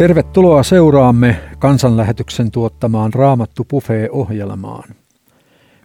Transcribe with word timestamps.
Tervetuloa 0.00 0.62
seuraamme 0.62 1.36
kansanlähetyksen 1.58 2.50
tuottamaan 2.50 3.12
Raamattu 3.12 3.66
Buffet-ohjelmaan. 3.70 4.88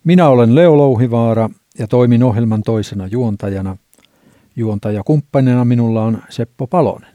Minä 0.03 0.29
olen 0.29 0.55
Leo 0.55 0.77
Louhivaara 0.77 1.49
ja 1.79 1.87
toimin 1.87 2.23
ohjelman 2.23 2.63
toisena 2.63 3.07
juontajana. 3.07 3.77
Juontajakumppanina 4.55 5.65
minulla 5.65 6.03
on 6.03 6.21
Seppo 6.29 6.67
Palonen. 6.67 7.09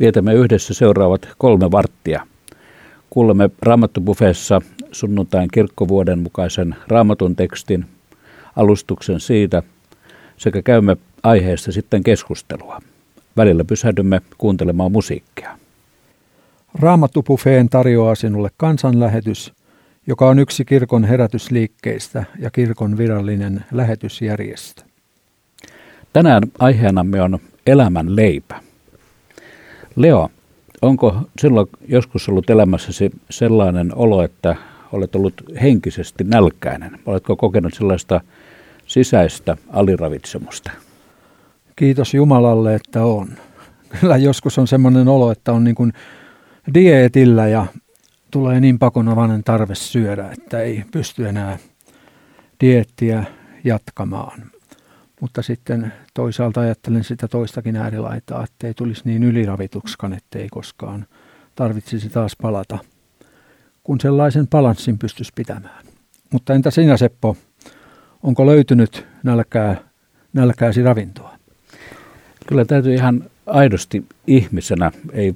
Vietämme 0.00 0.34
yhdessä 0.34 0.74
seuraavat 0.74 1.28
kolme 1.38 1.70
varttia. 1.70 2.26
Kuulemme 3.10 3.50
Raamattubuffeessa 3.62 4.60
sunnuntain 4.92 5.48
kirkkovuoden 5.52 6.18
mukaisen 6.18 6.76
raamatun 6.88 7.36
tekstin, 7.36 7.86
alustuksen 8.56 9.20
siitä 9.20 9.62
sekä 10.36 10.62
käymme 10.62 10.96
aiheesta 11.22 11.72
sitten 11.72 12.02
keskustelua. 12.02 12.80
Välillä 13.36 13.64
pysähdymme 13.64 14.20
kuuntelemaan 14.38 14.92
musiikkia. 14.92 15.59
Raamattubuffeen 16.78 17.68
tarjoaa 17.68 18.14
sinulle 18.14 18.50
kansanlähetys, 18.56 19.52
joka 20.06 20.28
on 20.28 20.38
yksi 20.38 20.64
kirkon 20.64 21.04
herätysliikkeistä 21.04 22.24
ja 22.38 22.50
kirkon 22.50 22.98
virallinen 22.98 23.64
lähetysjärjestö. 23.72 24.82
Tänään 26.12 26.42
aiheenamme 26.58 27.22
on 27.22 27.38
elämän 27.66 28.16
leipä. 28.16 28.60
Leo, 29.96 30.28
onko 30.82 31.16
silloin 31.40 31.68
joskus 31.88 32.28
ollut 32.28 32.50
elämässäsi 32.50 33.10
sellainen 33.30 33.94
olo, 33.94 34.22
että 34.22 34.56
olet 34.92 35.14
ollut 35.14 35.34
henkisesti 35.62 36.24
nälkäinen? 36.24 36.98
Oletko 37.06 37.36
kokenut 37.36 37.74
sellaista 37.74 38.20
sisäistä 38.86 39.56
aliravitsemusta? 39.68 40.70
Kiitos 41.76 42.14
Jumalalle, 42.14 42.74
että 42.74 43.04
on. 43.04 43.28
Kyllä 44.00 44.16
joskus 44.16 44.58
on 44.58 44.66
sellainen 44.66 45.08
olo, 45.08 45.32
että 45.32 45.52
on 45.52 45.64
niin 45.64 45.74
kuin 45.74 45.92
dieetillä 46.74 47.48
ja 47.48 47.66
tulee 48.30 48.60
niin 48.60 48.78
pakonovainen 48.78 49.44
tarve 49.44 49.74
syödä, 49.74 50.30
että 50.32 50.60
ei 50.60 50.84
pysty 50.92 51.28
enää 51.28 51.58
diettiä 52.60 53.24
jatkamaan. 53.64 54.42
Mutta 55.20 55.42
sitten 55.42 55.92
toisaalta 56.14 56.60
ajattelen 56.60 57.04
sitä 57.04 57.28
toistakin 57.28 57.76
äärilaitaa, 57.76 58.44
että 58.44 58.66
ei 58.66 58.74
tulisi 58.74 59.02
niin 59.04 59.22
yliravitukskan, 59.22 60.12
ettei 60.12 60.48
koskaan 60.48 61.06
tarvitsisi 61.54 62.08
taas 62.08 62.36
palata, 62.42 62.78
kun 63.84 64.00
sellaisen 64.00 64.48
balanssin 64.48 64.98
pystyisi 64.98 65.32
pitämään. 65.34 65.84
Mutta 66.32 66.54
entä 66.54 66.70
sinä 66.70 66.96
Seppo, 66.96 67.36
onko 68.22 68.46
löytynyt 68.46 69.06
nälkää, 69.22 69.76
nälkääsi 70.32 70.82
ravintoa? 70.82 71.36
Kyllä 72.46 72.64
täytyy 72.64 72.94
ihan 72.94 73.30
aidosti 73.46 74.04
ihmisenä, 74.26 74.92
ei 75.12 75.34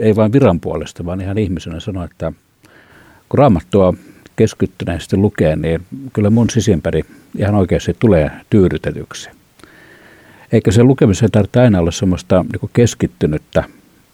ei 0.00 0.16
vain 0.16 0.32
viran 0.32 0.60
puolesta, 0.60 1.04
vaan 1.04 1.20
ihan 1.20 1.38
ihmisenä 1.38 1.80
sanoa, 1.80 2.04
että 2.04 2.32
kun 3.28 3.38
raamattua 3.38 3.94
keskittyneesti 4.36 5.16
lukee, 5.16 5.56
niin 5.56 5.86
kyllä 6.12 6.30
mun 6.30 6.50
sisimpäri 6.50 7.02
ihan 7.38 7.54
oikeasti 7.54 7.96
tulee 7.98 8.30
tyydytetyksi. 8.50 9.30
Eikä 10.52 10.70
se 10.70 10.82
lukemiseen 10.82 11.30
tarvitse 11.30 11.60
aina 11.60 11.78
olla 11.78 11.90
semmoista 11.90 12.44
niin 12.52 12.70
keskittynyttä. 12.72 13.64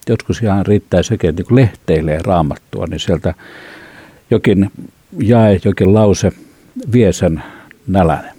Joskus 0.08 0.42
ihan 0.42 0.66
riittää 0.66 1.02
sekin, 1.02 1.30
että 1.30 1.42
niin 1.42 1.56
lehteilee 1.56 2.19
raamattua, 2.22 2.86
niin 2.86 3.00
sieltä 3.00 3.34
jokin 4.30 4.70
jae, 5.18 5.61
jokin 5.64 5.95
lause 5.95 6.33
vie 6.92 7.12
sen 7.12 7.42
nälän. 7.86 8.30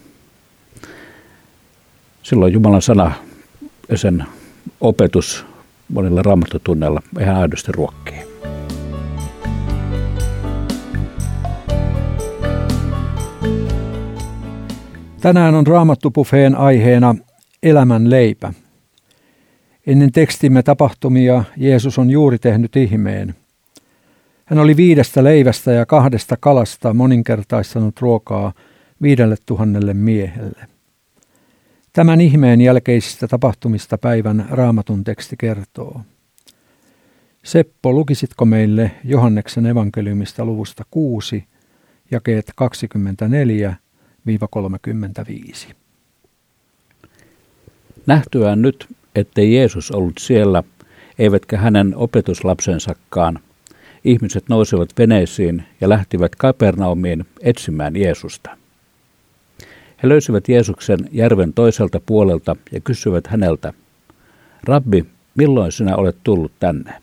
Silloin 2.23 2.53
Jumalan 2.53 2.81
sana 2.81 3.11
ja 3.89 3.97
sen 3.97 4.23
opetus 4.81 5.45
monilla 5.89 6.21
raamattotunneilla 6.21 7.01
ihan 7.19 7.35
aidosti 7.35 7.71
ruokkii. 7.71 8.33
Tänään 15.21 15.55
on 15.55 15.67
Raamattupuffeen 15.67 16.55
aiheena 16.55 17.15
elämän 17.63 18.09
leipä. 18.09 18.53
Ennen 19.87 20.11
tekstimme 20.11 20.63
tapahtumia 20.63 21.43
Jeesus 21.57 21.99
on 21.99 22.09
juuri 22.09 22.39
tehnyt 22.39 22.75
ihmeen. 22.75 23.35
Hän 24.45 24.59
oli 24.59 24.77
viidestä 24.77 25.23
leivästä 25.23 25.71
ja 25.71 25.85
kahdesta 25.85 26.37
kalasta 26.39 26.93
moninkertaistanut 26.93 28.01
ruokaa 28.01 28.53
viidelle 29.01 29.35
tuhannelle 29.45 29.93
miehelle. 29.93 30.72
Tämän 31.93 32.21
ihmeen 32.21 32.61
jälkeisistä 32.61 33.27
tapahtumista 33.27 33.97
päivän 33.97 34.45
raamatun 34.49 35.03
teksti 35.03 35.35
kertoo. 35.37 36.01
Seppo, 37.43 37.93
lukisitko 37.93 38.45
meille 38.45 38.91
Johanneksen 39.03 39.65
evankeliumista 39.65 40.45
luvusta 40.45 40.83
6, 40.91 41.43
jakeet 42.11 42.51
24-35? 45.69 45.73
Nähtyään 48.05 48.61
nyt, 48.61 48.87
ettei 49.15 49.55
Jeesus 49.55 49.91
ollut 49.91 50.17
siellä, 50.19 50.63
eivätkä 51.19 51.57
hänen 51.57 51.95
opetuslapsensakaan, 51.95 53.39
ihmiset 54.03 54.43
nousivat 54.49 54.89
veneisiin 54.97 55.63
ja 55.81 55.89
lähtivät 55.89 56.35
Kapernaumiin 56.35 57.25
etsimään 57.41 57.95
Jeesusta. 57.95 58.62
He 60.03 60.09
löysivät 60.09 60.49
Jeesuksen 60.49 60.99
järven 61.11 61.53
toiselta 61.53 61.99
puolelta 62.05 62.55
ja 62.71 62.79
kysyivät 62.79 63.27
häneltä, 63.27 63.73
Rabbi, 64.63 65.05
milloin 65.35 65.71
sinä 65.71 65.95
olet 65.95 66.17
tullut 66.23 66.51
tänne? 66.59 66.93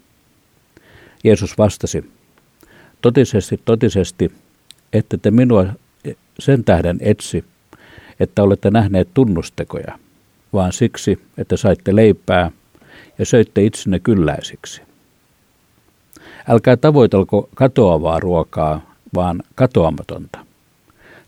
Jeesus 1.25 1.59
vastasi, 1.59 2.11
totisesti, 3.01 3.61
totisesti, 3.65 4.33
että 4.93 5.19
te 5.19 5.31
minua 5.31 5.67
sen 6.39 6.65
tähden 6.65 6.99
etsi, 7.01 7.45
että 8.21 8.43
olette 8.43 8.71
nähneet 8.71 9.09
tunnustekoja, 9.15 9.99
vaan 10.53 10.73
siksi, 10.73 11.19
että 11.39 11.57
saitte 11.57 11.97
leipää 11.97 12.51
ja 13.19 13.27
söitte 13.27 13.65
itsenne 13.65 13.99
kylläisiksi. 13.99 14.83
Älkää 16.49 16.77
tavoitelko 16.77 17.49
katoavaa 17.55 18.21
ruokaa, 18.21 18.95
vaan 19.15 19.43
katoamatonta 19.55 20.50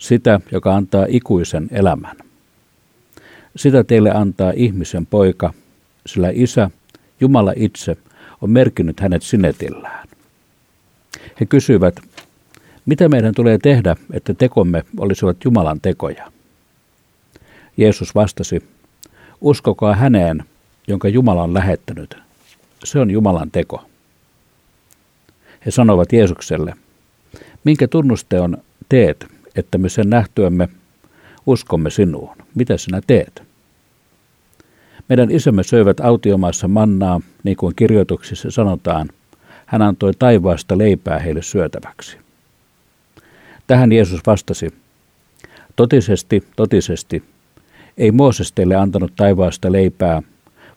sitä, 0.02 0.40
joka 0.52 0.74
antaa 0.74 1.06
ikuisen 1.08 1.68
elämän. 1.70 2.16
Sitä 3.56 3.84
teille 3.84 4.10
antaa 4.10 4.52
ihmisen 4.56 5.06
poika, 5.06 5.52
sillä 6.06 6.30
isä, 6.32 6.70
Jumala 7.20 7.52
itse, 7.56 7.96
on 8.40 8.50
merkinnyt 8.50 9.00
hänet 9.00 9.22
sinetillään. 9.22 10.08
He 11.40 11.46
kysyivät, 11.46 12.00
mitä 12.86 13.08
meidän 13.08 13.34
tulee 13.34 13.58
tehdä, 13.58 13.96
että 14.12 14.34
tekomme 14.34 14.84
olisivat 14.98 15.44
Jumalan 15.44 15.80
tekoja? 15.80 16.32
Jeesus 17.76 18.14
vastasi, 18.14 18.62
uskokaa 19.40 19.94
häneen, 19.94 20.44
jonka 20.86 21.08
Jumala 21.08 21.42
on 21.42 21.54
lähettänyt. 21.54 22.16
Se 22.84 22.98
on 22.98 23.10
Jumalan 23.10 23.50
teko. 23.50 23.84
He 25.66 25.70
sanovat 25.70 26.12
Jeesukselle, 26.12 26.74
minkä 27.64 27.88
tunnusteon 27.88 28.58
teet, 28.88 29.26
että 29.56 29.78
me 29.78 29.88
sen 29.88 30.10
nähtyämme 30.10 30.68
uskomme 31.46 31.90
sinuun. 31.90 32.36
Mitä 32.54 32.76
sinä 32.76 33.00
teet? 33.06 33.42
Meidän 35.08 35.30
isämme 35.30 35.62
söivät 35.62 36.00
autiomaassa 36.00 36.69
mannaa, 36.69 37.20
niin 37.44 37.56
kuin 37.56 37.75
kirjoituksissa 37.76 38.50
sanotaan. 38.50 39.08
Hän 39.66 39.82
antoi 39.82 40.12
taivaasta 40.19 40.78
leipää 40.78 41.19
heille 41.19 41.43
syötäväksi. 41.43 42.16
Tähän 43.66 43.93
Jeesus 43.93 44.20
vastasi, 44.26 44.75
totisesti, 45.76 46.44
totisesti, 46.56 47.22
ei 47.98 48.10
Mooses 48.10 48.52
teille 48.52 48.76
antanut 48.76 49.12
taivaasta 49.16 49.72
leipää, 49.72 50.22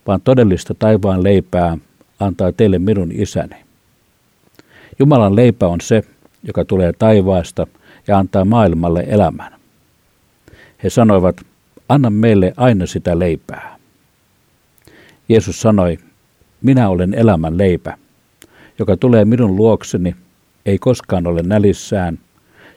vaan 0.06 0.20
todellista 0.20 0.74
taivaan 0.74 1.22
leipää 1.24 1.78
antaa 2.20 2.52
teille 2.52 2.78
minun 2.78 3.12
isäni. 3.12 3.56
Jumalan 4.98 5.36
leipä 5.36 5.66
on 5.66 5.80
se, 5.80 6.02
joka 6.42 6.64
tulee 6.64 6.92
taivaasta 6.92 7.66
ja 8.08 8.18
antaa 8.18 8.44
maailmalle 8.44 9.04
elämän. 9.08 9.52
He 10.82 10.90
sanoivat, 10.90 11.36
anna 11.88 12.10
meille 12.10 12.52
aina 12.56 12.86
sitä 12.86 13.18
leipää. 13.18 13.76
Jeesus 15.28 15.60
sanoi, 15.60 15.98
minä 16.62 16.88
olen 16.88 17.14
elämän 17.14 17.58
leipä, 17.58 17.98
joka 18.78 18.96
tulee 18.96 19.24
minun 19.24 19.56
luokseni, 19.56 20.16
ei 20.66 20.78
koskaan 20.78 21.26
ole 21.26 21.42
nälissään, 21.42 22.18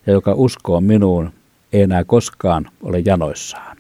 ja 0.08 0.14
joka 0.14 0.34
uskoo 0.34 0.82
minuun, 0.82 1.32
ei 1.74 1.82
enää 1.82 2.04
koskaan 2.04 2.66
ole 2.82 3.02
janoissaan. 3.06 3.78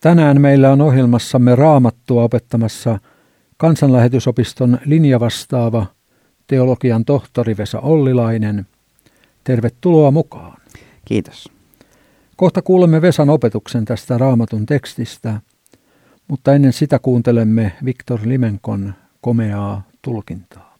Tänään 0.00 0.40
meillä 0.40 0.72
on 0.72 0.80
ohjelmassamme 0.80 1.54
raamattua 1.54 2.22
opettamassa 2.22 2.98
kansanlähetysopiston 3.56 4.78
linjavastaava 4.84 5.86
teologian 6.46 7.04
tohtori 7.04 7.56
Vesa 7.56 7.80
Ollilainen– 7.80 8.66
Tervetuloa 9.48 10.10
mukaan. 10.10 10.60
Kiitos. 11.04 11.48
Kohta 12.36 12.62
kuulemme 12.62 13.02
Vesan 13.02 13.30
opetuksen 13.30 13.84
tästä 13.84 14.18
raamatun 14.18 14.66
tekstistä, 14.66 15.40
mutta 16.28 16.54
ennen 16.54 16.72
sitä 16.72 16.98
kuuntelemme 16.98 17.72
Viktor 17.84 18.20
Limenkon 18.24 18.94
komeaa 19.20 19.82
tulkintaa. 20.02 20.76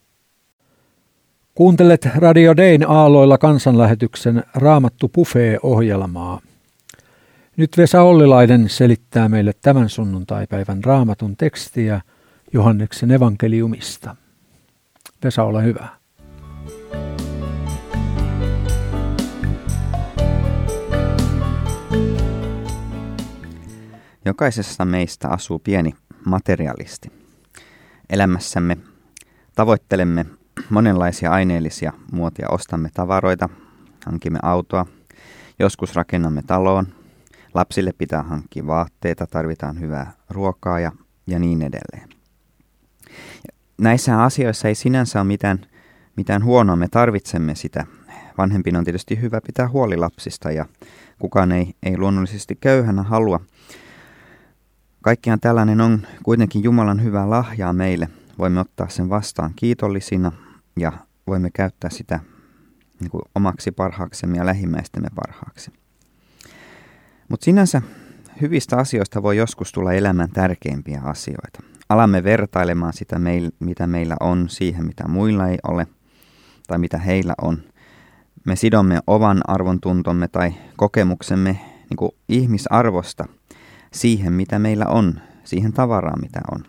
Kuuntelet 1.54 2.08
Radio 2.14 2.56
Dayn 2.56 2.90
aalloilla 2.90 3.38
kansanlähetyksen 3.38 4.44
Raamattu 4.54 5.08
Buffet-ohjelmaa. 5.08 6.40
Nyt 7.56 7.76
Vesa 7.76 8.02
Ollilainen 8.02 8.68
selittää 8.68 9.28
meille 9.28 9.52
tämän 9.62 9.88
sunnuntaipäivän 9.88 10.84
raamatun 10.84 11.36
tekstiä 11.36 12.00
Johanneksen 12.52 13.10
evankeliumista. 13.10 14.16
Vesa, 15.24 15.42
ole 15.42 15.64
hyvä. 15.64 15.97
Jokaisessa 24.28 24.84
meistä 24.84 25.28
asuu 25.28 25.58
pieni 25.58 25.94
materialisti. 26.24 27.12
Elämässämme 28.10 28.76
tavoittelemme 29.54 30.26
monenlaisia 30.70 31.30
aineellisia 31.30 31.92
muotia. 32.12 32.48
Ostamme 32.50 32.90
tavaroita, 32.94 33.48
hankimme 34.06 34.38
autoa, 34.42 34.86
joskus 35.58 35.94
rakennamme 35.94 36.42
taloon, 36.42 36.86
lapsille 37.54 37.92
pitää 37.92 38.22
hankkia 38.22 38.66
vaatteita, 38.66 39.26
tarvitaan 39.26 39.80
hyvää 39.80 40.12
ruokaa 40.30 40.80
ja, 40.80 40.92
ja 41.26 41.38
niin 41.38 41.62
edelleen. 41.62 42.08
Näissä 43.78 44.22
asioissa 44.22 44.68
ei 44.68 44.74
sinänsä 44.74 45.20
ole 45.20 45.26
mitään, 45.26 45.58
mitään 46.16 46.44
huonoa, 46.44 46.76
me 46.76 46.88
tarvitsemme 46.88 47.54
sitä. 47.54 47.86
Vanhempin 48.38 48.76
on 48.76 48.84
tietysti 48.84 49.20
hyvä 49.20 49.40
pitää 49.46 49.68
huoli 49.68 49.96
lapsista 49.96 50.50
ja 50.50 50.66
kukaan 51.18 51.52
ei, 51.52 51.74
ei 51.82 51.98
luonnollisesti 51.98 52.58
köyhänä 52.60 53.02
halua 53.02 53.40
Kaikkiaan 55.08 55.40
tällainen 55.40 55.80
on 55.80 56.06
kuitenkin 56.22 56.62
Jumalan 56.62 57.02
hyvää 57.02 57.30
lahjaa 57.30 57.72
meille. 57.72 58.08
Voimme 58.38 58.60
ottaa 58.60 58.88
sen 58.88 59.08
vastaan 59.10 59.52
kiitollisina 59.56 60.32
ja 60.76 60.92
voimme 61.26 61.50
käyttää 61.50 61.90
sitä 61.90 62.20
niin 63.00 63.10
kuin 63.10 63.22
omaksi 63.34 63.72
parhaaksemme 63.72 64.36
ja 64.38 64.46
lähimmäistemme 64.46 65.08
parhaaksi. 65.14 65.72
Mutta 67.28 67.44
sinänsä 67.44 67.82
hyvistä 68.40 68.76
asioista 68.76 69.22
voi 69.22 69.36
joskus 69.36 69.72
tulla 69.72 69.92
elämän 69.92 70.30
tärkeimpiä 70.30 71.00
asioita. 71.04 71.62
Alamme 71.88 72.24
vertailemaan 72.24 72.92
sitä, 72.92 73.16
mitä 73.60 73.86
meillä 73.86 74.16
on, 74.20 74.48
siihen, 74.48 74.86
mitä 74.86 75.08
muilla 75.08 75.48
ei 75.48 75.58
ole 75.68 75.86
tai 76.66 76.78
mitä 76.78 76.98
heillä 76.98 77.34
on. 77.42 77.58
Me 78.46 78.56
sidomme 78.56 79.00
ovan 79.06 79.40
arvontuntomme 79.46 80.28
tai 80.28 80.54
kokemuksemme 80.76 81.60
niin 81.90 81.96
kuin 81.96 82.12
ihmisarvosta– 82.28 83.24
siihen, 83.92 84.32
mitä 84.32 84.58
meillä 84.58 84.86
on, 84.86 85.20
siihen 85.44 85.72
tavaraan, 85.72 86.20
mitä 86.20 86.40
on. 86.52 86.64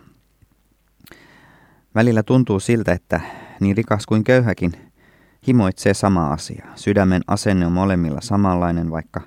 Välillä 1.94 2.22
tuntuu 2.22 2.60
siltä, 2.60 2.92
että 2.92 3.20
niin 3.60 3.76
rikas 3.76 4.06
kuin 4.06 4.24
köyhäkin 4.24 4.72
himoitsee 5.46 5.94
sama 5.94 6.32
asia. 6.32 6.66
Sydämen 6.74 7.22
asenne 7.26 7.66
on 7.66 7.72
molemmilla 7.72 8.20
samanlainen, 8.20 8.90
vaikka 8.90 9.20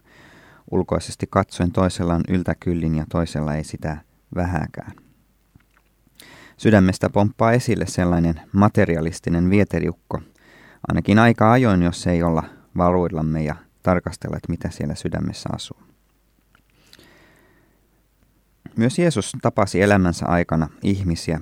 ulkoisesti 0.72 1.28
katsoen 1.30 1.72
toisella 1.72 2.16
on 2.16 2.24
yltäkyllin 2.28 2.96
ja 2.96 3.06
toisella 3.10 3.56
ei 3.56 3.64
sitä 3.64 3.98
vähäkään. 4.36 4.92
Sydämestä 6.58 7.10
pomppaa 7.10 7.52
esille 7.52 7.86
sellainen 7.86 8.42
materialistinen 8.52 9.50
vieteriukko, 9.50 10.22
ainakin 10.88 11.20
aika 11.20 11.52
ajoin, 11.52 11.82
jos 11.82 12.08
ei 12.08 12.24
olla 12.24 12.44
varuillamme 12.78 13.44
ja 13.44 13.56
tarkastella, 13.84 14.38
että 14.38 14.52
mitä 14.52 14.70
siellä 14.70 14.96
sydämessä 14.96 15.50
asuu. 15.54 15.93
Myös 18.78 19.00
Jeesus 19.00 19.32
tapasi 19.42 19.82
elämänsä 19.82 20.26
aikana 20.26 20.70
ihmisiä, 20.84 21.42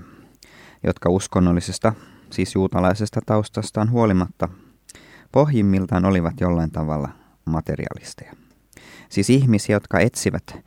jotka 0.83 1.09
uskonnollisesta, 1.09 1.93
siis 2.29 2.55
juutalaisesta 2.55 3.21
taustastaan 3.25 3.91
huolimatta, 3.91 4.47
pohjimmiltaan 5.31 6.05
olivat 6.05 6.41
jollain 6.41 6.71
tavalla 6.71 7.09
materialisteja. 7.45 8.33
Siis 9.09 9.29
ihmisiä, 9.29 9.75
jotka 9.75 9.99
etsivät 9.99 10.57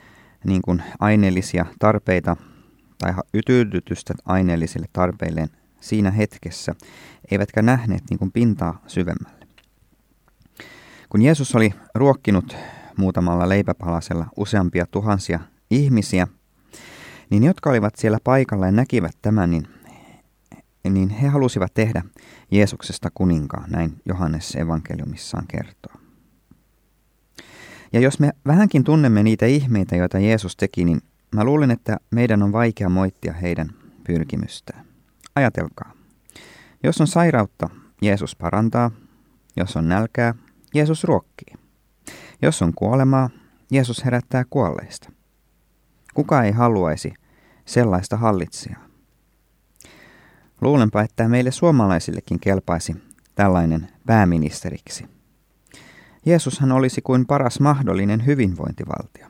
niin 0.45 0.63
kuin 0.63 0.83
aineellisia 1.01 1.67
tarpeita 1.79 2.37
tai 2.99 3.15
tyydytystä 3.47 4.15
aineellisille 4.25 4.87
tarpeilleen 4.93 5.49
siinä 5.81 6.11
hetkessä, 6.11 6.75
eivätkä 7.31 7.63
nähneet 7.63 8.03
niin 8.11 8.19
kuin 8.19 8.33
pintaa 8.33 8.83
syvemmälle. 8.87 9.47
Kun 11.09 11.23
Jeesus 11.23 11.55
oli 11.55 11.75
ruokkinut 11.95 12.57
muutamalla 12.97 13.49
leipäpalasella 13.49 14.27
useampia 14.37 14.87
tuhansia 14.87 15.41
ihmisiä, 15.71 16.27
niin 17.35 17.41
ne, 17.41 17.47
jotka 17.47 17.71
olivat 17.71 17.97
siellä 17.97 18.19
paikalla 18.25 18.67
ja 18.67 18.73
näkivät 18.73 19.17
tämän, 19.23 19.51
niin, 19.51 19.69
niin 20.91 21.09
he 21.09 21.29
halusivat 21.29 21.75
tehdä 21.75 22.03
Jeesuksesta 22.51 23.11
kuninkaan, 23.15 23.71
näin 23.71 24.01
Johannes 24.07 24.57
evankeliumissaan 24.57 25.47
kertoo. 25.47 25.93
Ja 27.93 28.01
jos 28.01 28.21
me 28.21 28.31
vähänkin 28.47 28.85
tunnemme 28.85 29.23
niitä 29.23 29.47
ihmeitä, 29.47 29.97
joita 29.97 30.19
Jeesus 30.19 30.57
teki, 30.57 30.85
niin 30.85 31.01
mä 31.35 31.45
luulen, 31.45 31.71
että 31.71 31.97
meidän 32.11 32.43
on 32.43 32.53
vaikea 32.53 32.89
moittia 32.89 33.33
heidän 33.33 33.71
pyrkimystään. 34.07 34.87
Ajatelkaa. 35.37 35.93
Jos 36.83 37.01
on 37.01 37.07
sairautta, 37.07 37.71
Jeesus 38.03 38.37
parantaa. 38.37 38.91
Jos 39.57 39.77
on 39.77 39.89
nälkää, 39.89 40.35
Jeesus 40.75 41.05
ruokkii. 41.05 41.55
Jos 42.43 42.63
on 42.63 42.73
kuolemaa, 42.75 43.31
Jeesus 43.71 44.05
herättää 44.05 44.45
kuolleista. 44.51 45.13
Kuka 46.15 46.43
ei 46.43 46.53
haluaisi 46.53 47.15
sellaista 47.65 48.17
hallitsijaa? 48.17 48.85
Luulenpa, 50.61 51.03
että 51.03 51.29
meille 51.29 51.51
suomalaisillekin 51.51 52.41
kelpaisi 52.41 52.97
tällainen 53.35 53.89
pääministeriksi. 54.07 55.07
Jeesushan 56.27 56.73
olisi 56.73 57.03
kuin 57.03 57.27
paras 57.27 57.61
mahdollinen 57.61 58.27
hyvinvointivaltio. 58.27 59.27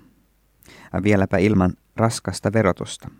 Ja 0.92 1.02
vieläpä 1.02 1.38
ilman 1.38 1.72
raskasta 1.96 2.52
verotusta. 2.52 3.10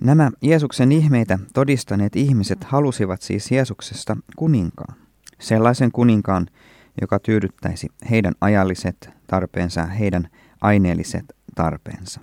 Nämä 0.00 0.30
Jeesuksen 0.42 0.92
ihmeitä 0.92 1.38
todistaneet 1.54 2.16
ihmiset 2.16 2.64
halusivat 2.64 3.22
siis 3.22 3.50
Jeesuksesta 3.50 4.16
kuninkaan. 4.36 4.94
Sellaisen 5.40 5.92
kuninkaan, 5.92 6.46
joka 7.00 7.18
tyydyttäisi 7.18 7.88
heidän 8.10 8.34
ajalliset 8.40 9.10
tarpeensa, 9.26 9.86
heidän 9.86 10.28
aineelliset 10.60 11.24
tarpeensa. 11.54 12.20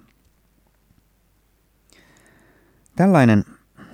Tällainen, 3.00 3.44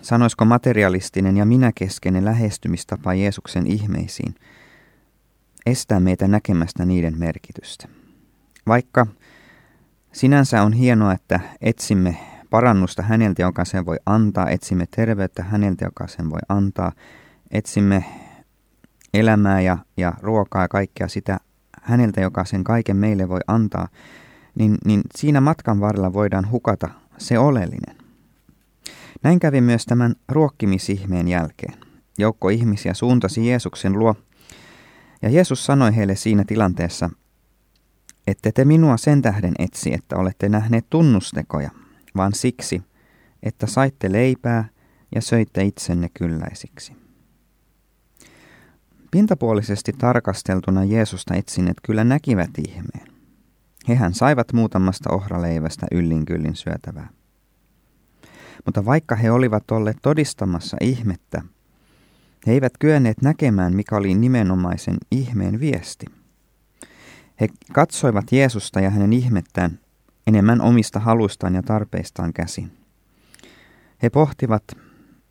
sanoisiko 0.01 0.45
materialistinen 0.45 1.37
ja 1.37 1.45
minäkeskeinen 1.45 2.25
lähestymistapa 2.25 3.13
Jeesuksen 3.13 3.67
ihmeisiin 3.67 4.35
estää 5.65 5.99
meitä 5.99 6.27
näkemästä 6.27 6.85
niiden 6.85 7.19
merkitystä. 7.19 7.87
Vaikka 8.67 9.07
sinänsä 10.11 10.63
on 10.63 10.73
hienoa, 10.73 11.13
että 11.13 11.39
etsimme 11.61 12.17
parannusta 12.49 13.01
häneltä, 13.01 13.41
joka 13.41 13.65
sen 13.65 13.85
voi 13.85 13.97
antaa, 14.05 14.49
etsimme 14.49 14.85
terveyttä 14.95 15.43
häneltä, 15.43 15.85
joka 15.85 16.07
sen 16.07 16.29
voi 16.29 16.39
antaa, 16.49 16.91
etsimme 17.51 18.05
elämää 19.13 19.61
ja, 19.61 19.77
ja 19.97 20.13
ruokaa 20.21 20.61
ja 20.61 20.67
kaikkea 20.67 21.07
sitä 21.07 21.39
häneltä, 21.81 22.21
joka 22.21 22.45
sen 22.45 22.63
kaiken 22.63 22.97
meille 22.97 23.29
voi 23.29 23.41
antaa, 23.47 23.87
niin, 24.55 24.77
niin 24.85 25.01
siinä 25.15 25.41
matkan 25.41 25.79
varrella 25.79 26.13
voidaan 26.13 26.51
hukata 26.51 26.89
se 27.17 27.39
oleellinen. 27.39 28.04
Näin 29.23 29.39
kävi 29.39 29.61
myös 29.61 29.85
tämän 29.85 30.15
ruokkimisihmeen 30.29 31.27
jälkeen. 31.27 31.73
Joukko 32.17 32.49
ihmisiä 32.49 32.93
suuntasi 32.93 33.47
Jeesuksen 33.47 33.99
luo, 33.99 34.15
ja 35.21 35.29
Jeesus 35.29 35.65
sanoi 35.65 35.95
heille 35.95 36.15
siinä 36.15 36.43
tilanteessa, 36.47 37.09
ette 38.27 38.51
te 38.51 38.65
minua 38.65 38.97
sen 38.97 39.21
tähden 39.21 39.53
etsi, 39.59 39.93
että 39.93 40.17
olette 40.17 40.49
nähneet 40.49 40.85
tunnustekoja, 40.89 41.69
vaan 42.15 42.33
siksi, 42.33 42.81
että 43.43 43.67
saitte 43.67 44.11
leipää 44.11 44.69
ja 45.15 45.21
söitte 45.21 45.63
itsenne 45.63 46.09
kylläisiksi. 46.13 46.93
Pintapuolisesti 49.11 49.93
tarkasteltuna 49.93 50.83
Jeesusta 50.83 51.35
etsineet 51.35 51.77
kyllä 51.83 52.03
näkivät 52.03 52.49
ihmeen. 52.67 53.07
Hehän 53.87 54.13
saivat 54.13 54.53
muutamasta 54.53 55.13
ohraleivästä 55.13 55.87
yllin 55.91 56.25
kyllin 56.25 56.55
syötävää. 56.55 57.09
Mutta 58.65 58.85
vaikka 58.85 59.15
he 59.15 59.31
olivat 59.31 59.71
olleet 59.71 59.97
todistamassa 60.01 60.77
ihmettä, 60.81 61.41
he 62.47 62.51
eivät 62.51 62.73
kyenneet 62.79 63.21
näkemään, 63.21 63.75
mikä 63.75 63.95
oli 63.95 64.13
nimenomaisen 64.13 64.97
ihmeen 65.11 65.59
viesti. 65.59 66.05
He 67.41 67.47
katsoivat 67.73 68.31
Jeesusta 68.31 68.79
ja 68.79 68.89
hänen 68.89 69.13
ihmettään 69.13 69.79
enemmän 70.27 70.61
omista 70.61 70.99
haluistaan 70.99 71.55
ja 71.55 71.63
tarpeistaan 71.63 72.33
käsin. 72.33 72.71
He 74.03 74.09
pohtivat, 74.09 74.63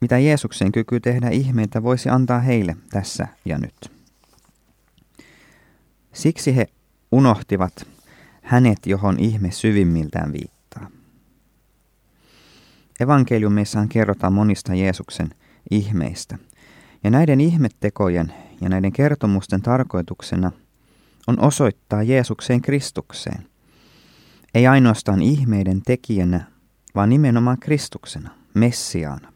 mitä 0.00 0.18
Jeesuksen 0.18 0.72
kyky 0.72 1.00
tehdä 1.00 1.28
ihmeitä 1.28 1.82
voisi 1.82 2.08
antaa 2.08 2.40
heille 2.40 2.76
tässä 2.90 3.28
ja 3.44 3.58
nyt. 3.58 3.92
Siksi 6.12 6.56
he 6.56 6.66
unohtivat 7.12 7.86
hänet, 8.42 8.78
johon 8.86 9.18
ihme 9.18 9.50
syvimmiltään 9.50 10.32
viittaa. 10.32 10.53
Evankeliumeissaan 13.00 13.88
kerrotaan 13.88 14.32
monista 14.32 14.74
Jeesuksen 14.74 15.30
ihmeistä. 15.70 16.38
Ja 17.04 17.10
näiden 17.10 17.40
ihmettekojen 17.40 18.32
ja 18.60 18.68
näiden 18.68 18.92
kertomusten 18.92 19.62
tarkoituksena 19.62 20.52
on 21.26 21.40
osoittaa 21.40 22.02
Jeesukseen 22.02 22.62
Kristukseen. 22.62 23.46
Ei 24.54 24.66
ainoastaan 24.66 25.22
ihmeiden 25.22 25.82
tekijänä, 25.82 26.44
vaan 26.94 27.08
nimenomaan 27.08 27.58
Kristuksena, 27.58 28.30
Messiaana, 28.54 29.32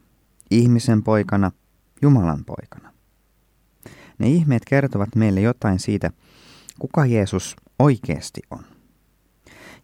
ihmisen 0.50 1.02
poikana, 1.02 1.52
Jumalan 2.02 2.44
poikana. 2.44 2.92
Ne 4.18 4.28
ihmeet 4.28 4.62
kertovat 4.64 5.14
meille 5.14 5.40
jotain 5.40 5.78
siitä, 5.78 6.10
kuka 6.78 7.06
Jeesus 7.06 7.56
oikeasti 7.78 8.40
on. 8.50 8.77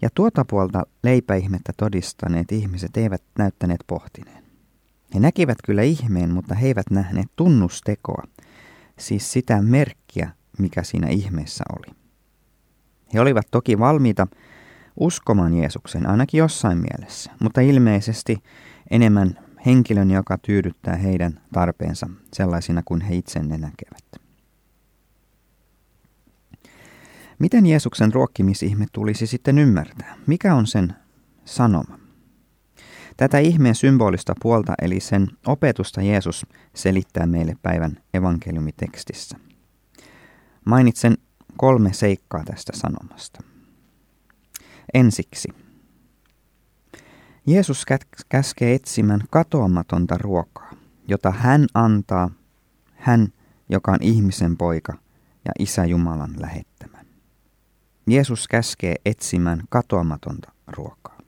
Ja 0.04 0.10
tuota 0.14 0.44
puolta 0.44 0.82
leipäihmettä 1.02 1.72
todistaneet 1.76 2.52
ihmiset 2.52 2.96
eivät 2.96 3.22
näyttäneet 3.38 3.80
pohtineen. 3.86 4.44
He 5.14 5.20
näkivät 5.20 5.58
kyllä 5.64 5.82
ihmeen, 5.82 6.30
mutta 6.30 6.54
he 6.54 6.66
eivät 6.66 6.90
nähneet 6.90 7.26
tunnustekoa, 7.36 8.22
siis 8.98 9.32
sitä 9.32 9.62
merkkiä, 9.62 10.30
mikä 10.58 10.82
siinä 10.82 11.08
ihmeessä 11.08 11.64
oli. 11.78 11.96
He 13.14 13.20
olivat 13.20 13.46
toki 13.50 13.78
valmiita 13.78 14.26
uskomaan 15.00 15.54
Jeesuksen 15.54 16.06
ainakin 16.06 16.38
jossain 16.38 16.78
mielessä, 16.78 17.30
mutta 17.40 17.60
ilmeisesti 17.60 18.42
enemmän 18.90 19.38
henkilön, 19.66 20.10
joka 20.10 20.38
tyydyttää 20.38 20.96
heidän 20.96 21.40
tarpeensa 21.52 22.06
sellaisina 22.32 22.82
kuin 22.84 23.00
he 23.00 23.14
itse 23.14 23.42
ne 23.42 23.58
näkevät. 23.58 24.23
Miten 27.44 27.66
Jeesuksen 27.66 28.12
ruokkimisihme 28.12 28.86
tulisi 28.92 29.26
sitten 29.26 29.58
ymmärtää? 29.58 30.16
Mikä 30.26 30.54
on 30.54 30.66
sen 30.66 30.94
sanoma? 31.44 31.98
Tätä 33.16 33.38
ihmeen 33.38 33.74
symbolista 33.74 34.34
puolta 34.42 34.74
eli 34.82 35.00
sen 35.00 35.28
opetusta 35.46 36.02
Jeesus 36.02 36.46
selittää 36.74 37.26
meille 37.26 37.56
päivän 37.62 37.96
evankeliumitekstissä. 38.14 39.38
Mainitsen 40.64 41.18
kolme 41.56 41.92
seikkaa 41.92 42.44
tästä 42.44 42.72
sanomasta. 42.76 43.42
Ensiksi. 44.94 45.48
Jeesus 47.46 47.84
käskee 48.28 48.74
etsimään 48.74 49.20
katoamatonta 49.30 50.18
ruokaa, 50.18 50.70
jota 51.08 51.30
hän 51.30 51.66
antaa, 51.74 52.30
hän, 52.94 53.28
joka 53.68 53.92
on 53.92 54.02
ihmisen 54.02 54.56
poika 54.56 54.92
ja 55.44 55.52
Isä 55.58 55.84
Jumalan 55.84 56.34
lähettämä. 56.40 56.93
Jeesus 58.06 58.48
käskee 58.48 58.94
etsimään 59.04 59.62
katoamatonta 59.68 60.52
ruokaa. 60.66 61.18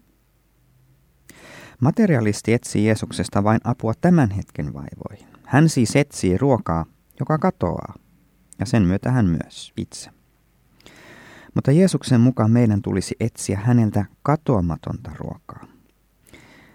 Materialisti 1.80 2.52
etsii 2.52 2.86
Jeesuksesta 2.86 3.44
vain 3.44 3.60
apua 3.64 3.92
tämän 4.00 4.30
hetken 4.30 4.74
vaivoihin. 4.74 5.28
Hän 5.44 5.68
siis 5.68 5.96
etsii 5.96 6.38
ruokaa, 6.38 6.86
joka 7.20 7.38
katoaa, 7.38 7.94
ja 8.58 8.66
sen 8.66 8.82
myötä 8.82 9.10
hän 9.10 9.26
myös 9.26 9.72
itse. 9.76 10.10
Mutta 11.54 11.72
Jeesuksen 11.72 12.20
mukaan 12.20 12.50
meidän 12.50 12.82
tulisi 12.82 13.16
etsiä 13.20 13.58
häneltä 13.64 14.04
katoamatonta 14.22 15.10
ruokaa. 15.18 15.66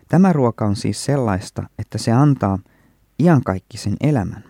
Tämä 0.10 0.34
ruoka 0.34 0.66
on 0.66 0.76
siis 0.76 1.06
sellaista, 1.06 1.64
että 1.80 1.98
se 1.98 2.12
antaa 2.12 2.60
iankaikkisen 3.20 3.96
elämän. 4.00 4.44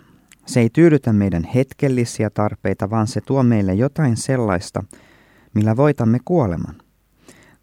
Se 0.46 0.60
ei 0.60 0.70
tyydytä 0.70 1.13
meidän 1.13 1.43
hetkellisiä 1.43 2.29
tarpeita, 2.29 2.89
vaan 2.89 3.08
se 3.08 3.22
tuo 3.22 3.43
meille 3.43 3.74
jotain 3.74 4.17
sellaista, 4.17 4.84
millä 5.53 5.77
voitamme 5.77 6.17
kuoleman. 6.25 6.75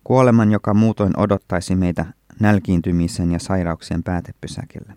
Kuoleman, 0.04 0.52
joka 0.52 0.74
muutoin 0.74 1.12
odottaisi 1.16 1.76
meitä 1.76 2.06
nälkiintymisen 2.40 3.32
ja 3.32 3.38
sairauksien 3.38 4.02
päätepysäkillä. 4.02 4.96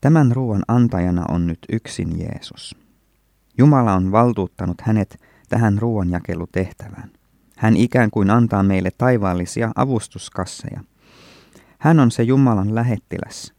Tämän 0.00 0.32
ruoan 0.32 0.62
antajana 0.68 1.24
on 1.28 1.46
nyt 1.46 1.58
yksin 1.72 2.20
Jeesus. 2.20 2.76
Jumala 3.58 3.94
on 3.94 4.12
valtuuttanut 4.12 4.80
hänet 4.80 5.20
tähän 5.48 5.78
ruoanjakelutehtävään. 5.78 7.10
Hän 7.56 7.76
ikään 7.76 8.10
kuin 8.10 8.30
antaa 8.30 8.62
meille 8.62 8.90
taivaallisia 8.98 9.72
avustuskasseja. 9.76 10.80
Hän 11.78 12.00
on 12.00 12.10
se 12.10 12.22
Jumalan 12.22 12.74
lähettiläs, 12.74 13.54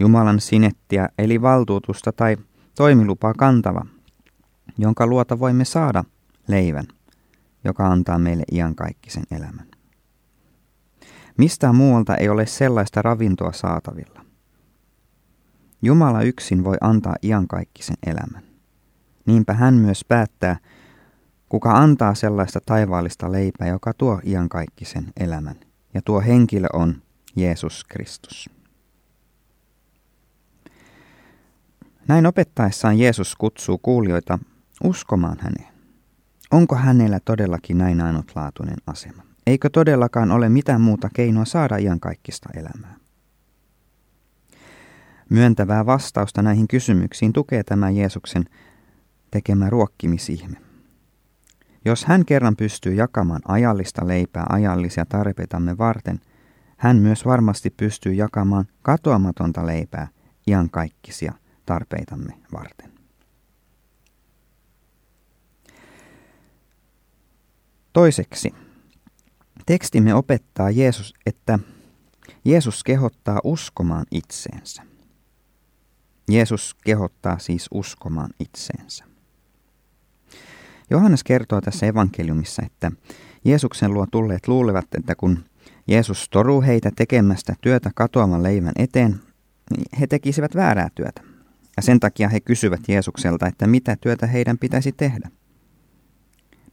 Jumalan 0.00 0.40
sinettiä 0.40 1.08
eli 1.18 1.42
valtuutusta 1.42 2.12
tai 2.12 2.36
toimilupaa 2.76 3.34
kantava, 3.34 3.86
jonka 4.78 5.06
luota 5.06 5.38
voimme 5.38 5.64
saada 5.64 6.04
leivän 6.48 6.86
joka 7.68 7.86
antaa 7.86 8.18
meille 8.18 8.44
iankaikkisen 8.52 9.24
elämän. 9.30 9.66
Mistään 11.38 11.76
muualta 11.76 12.16
ei 12.16 12.28
ole 12.28 12.46
sellaista 12.46 13.02
ravintoa 13.02 13.52
saatavilla. 13.52 14.24
Jumala 15.82 16.22
yksin 16.22 16.64
voi 16.64 16.76
antaa 16.80 17.16
iankaikkisen 17.22 17.96
elämän. 18.06 18.42
Niinpä 19.26 19.52
hän 19.52 19.74
myös 19.74 20.04
päättää, 20.04 20.56
kuka 21.48 21.72
antaa 21.72 22.14
sellaista 22.14 22.60
taivaallista 22.66 23.32
leipää, 23.32 23.68
joka 23.68 23.92
tuo 23.94 24.20
iankaikkisen 24.26 25.12
elämän. 25.20 25.56
Ja 25.94 26.02
tuo 26.04 26.20
henkilö 26.20 26.66
on 26.72 27.02
Jeesus 27.36 27.84
Kristus. 27.84 28.50
Näin 32.08 32.26
opettaessaan 32.26 32.98
Jeesus 32.98 33.36
kutsuu 33.36 33.78
kuulijoita 33.78 34.38
uskomaan 34.84 35.38
häneen. 35.40 35.77
Onko 36.50 36.76
hänellä 36.76 37.20
todellakin 37.24 37.78
näin 37.78 38.00
ainutlaatuinen 38.00 38.76
asema? 38.86 39.22
Eikö 39.46 39.70
todellakaan 39.70 40.30
ole 40.30 40.48
mitään 40.48 40.80
muuta 40.80 41.08
keinoa 41.14 41.44
saada 41.44 41.76
iankaikkista 41.76 42.48
elämää? 42.56 42.96
Myöntävää 45.28 45.86
vastausta 45.86 46.42
näihin 46.42 46.68
kysymyksiin 46.68 47.32
tukee 47.32 47.62
tämä 47.62 47.90
Jeesuksen 47.90 48.44
tekemä 49.30 49.70
ruokkimisihme. 49.70 50.56
Jos 51.84 52.04
hän 52.04 52.24
kerran 52.24 52.56
pystyy 52.56 52.94
jakamaan 52.94 53.40
ajallista 53.48 54.08
leipää 54.08 54.46
ajallisia 54.48 55.04
tarpeitamme 55.04 55.78
varten, 55.78 56.20
hän 56.76 56.96
myös 56.96 57.24
varmasti 57.24 57.70
pystyy 57.70 58.12
jakamaan 58.12 58.64
katoamatonta 58.82 59.66
leipää 59.66 60.08
iankaikkisia 60.46 61.32
tarpeitamme 61.66 62.32
varten. 62.52 62.97
Toiseksi, 67.92 68.54
tekstimme 69.66 70.14
opettaa 70.14 70.70
Jeesus, 70.70 71.14
että 71.26 71.58
Jeesus 72.44 72.84
kehottaa 72.84 73.40
uskomaan 73.44 74.06
itseensä. 74.10 74.82
Jeesus 76.30 76.76
kehottaa 76.84 77.38
siis 77.38 77.68
uskomaan 77.74 78.30
itseensä. 78.40 79.04
Johannes 80.90 81.24
kertoo 81.24 81.60
tässä 81.60 81.86
evankeliumissa, 81.86 82.62
että 82.66 82.92
Jeesuksen 83.44 83.94
luo 83.94 84.06
tulleet 84.10 84.48
luulevat, 84.48 84.86
että 84.98 85.14
kun 85.14 85.44
Jeesus 85.86 86.28
toruu 86.28 86.62
heitä 86.62 86.90
tekemästä 86.96 87.54
työtä 87.60 87.90
katoavan 87.94 88.42
leivän 88.42 88.72
eteen, 88.76 89.20
niin 89.76 89.86
he 90.00 90.06
tekisivät 90.06 90.54
väärää 90.54 90.88
työtä. 90.94 91.22
Ja 91.76 91.82
sen 91.82 92.00
takia 92.00 92.28
he 92.28 92.40
kysyvät 92.40 92.80
Jeesukselta, 92.88 93.46
että 93.46 93.66
mitä 93.66 93.96
työtä 94.00 94.26
heidän 94.26 94.58
pitäisi 94.58 94.92
tehdä. 94.92 95.30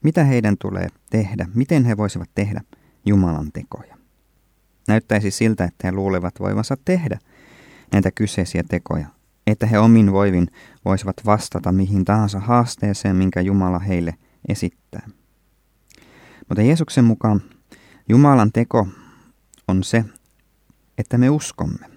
Mitä 0.05 0.23
heidän 0.23 0.55
tulee 0.59 0.87
tehdä? 1.09 1.47
Miten 1.53 1.85
he 1.85 1.97
voisivat 1.97 2.29
tehdä 2.35 2.61
Jumalan 3.05 3.51
tekoja? 3.51 3.97
Näyttäisi 4.87 5.31
siltä, 5.31 5.63
että 5.63 5.87
he 5.87 5.91
luulevat 5.91 6.39
voivansa 6.39 6.77
tehdä 6.85 7.19
näitä 7.91 8.11
kyseisiä 8.11 8.63
tekoja, 8.69 9.07
että 9.47 9.65
he 9.65 9.79
omin 9.79 10.11
voivin 10.11 10.47
voisivat 10.85 11.15
vastata 11.25 11.71
mihin 11.71 12.05
tahansa 12.05 12.39
haasteeseen, 12.39 13.15
minkä 13.15 13.41
Jumala 13.41 13.79
heille 13.79 14.15
esittää. 14.47 15.09
Mutta 16.49 16.61
Jeesuksen 16.61 17.03
mukaan 17.03 17.41
Jumalan 18.09 18.51
teko 18.51 18.87
on 19.67 19.83
se, 19.83 20.05
että 20.97 21.17
me 21.17 21.29
uskomme. 21.29 21.89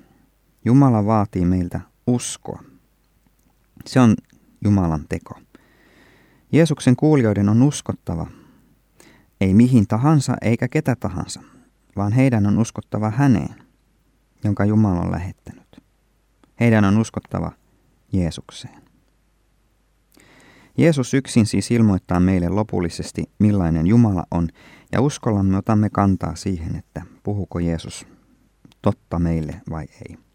Jumala 0.64 1.06
vaatii 1.06 1.44
meiltä 1.44 1.80
uskoa. 2.06 2.62
Se 3.86 4.00
on 4.00 4.16
Jumalan 4.64 5.04
teko. 5.08 5.47
Jeesuksen 6.52 6.96
kuulijoiden 6.96 7.48
on 7.48 7.62
uskottava, 7.62 8.26
ei 9.40 9.54
mihin 9.54 9.86
tahansa 9.86 10.36
eikä 10.42 10.68
ketä 10.68 10.96
tahansa, 10.96 11.42
vaan 11.96 12.12
heidän 12.12 12.46
on 12.46 12.58
uskottava 12.58 13.10
häneen, 13.10 13.54
jonka 14.44 14.64
Jumala 14.64 15.00
on 15.00 15.10
lähettänyt. 15.10 15.82
Heidän 16.60 16.84
on 16.84 16.98
uskottava 16.98 17.52
Jeesukseen. 18.12 18.82
Jeesus 20.78 21.14
yksin 21.14 21.46
siis 21.46 21.70
ilmoittaa 21.70 22.20
meille 22.20 22.48
lopullisesti, 22.48 23.24
millainen 23.38 23.86
Jumala 23.86 24.24
on, 24.30 24.48
ja 24.92 25.00
uskollamme 25.00 25.56
otamme 25.56 25.90
kantaa 25.90 26.34
siihen, 26.34 26.76
että 26.76 27.02
puhuko 27.22 27.58
Jeesus 27.58 28.06
totta 28.82 29.18
meille 29.18 29.60
vai 29.70 29.86
ei. 30.08 30.27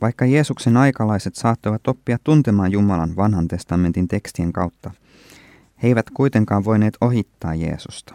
Vaikka 0.00 0.26
Jeesuksen 0.26 0.76
aikalaiset 0.76 1.34
saattoivat 1.34 1.88
oppia 1.88 2.18
tuntemaan 2.24 2.72
Jumalan 2.72 3.16
vanhan 3.16 3.48
testamentin 3.48 4.08
tekstien 4.08 4.52
kautta, 4.52 4.90
he 5.82 5.88
eivät 5.88 6.10
kuitenkaan 6.10 6.64
voineet 6.64 6.96
ohittaa 7.00 7.54
Jeesusta. 7.54 8.14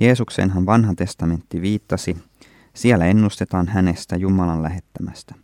Jeesukseenhan 0.00 0.66
vanha 0.66 0.94
testamentti 0.94 1.62
viittasi. 1.62 2.16
Siellä 2.74 3.06
ennustetaan 3.06 3.68
hänestä 3.68 4.16
Jumalan 4.16 4.62
lähettämästä. 4.62 5.34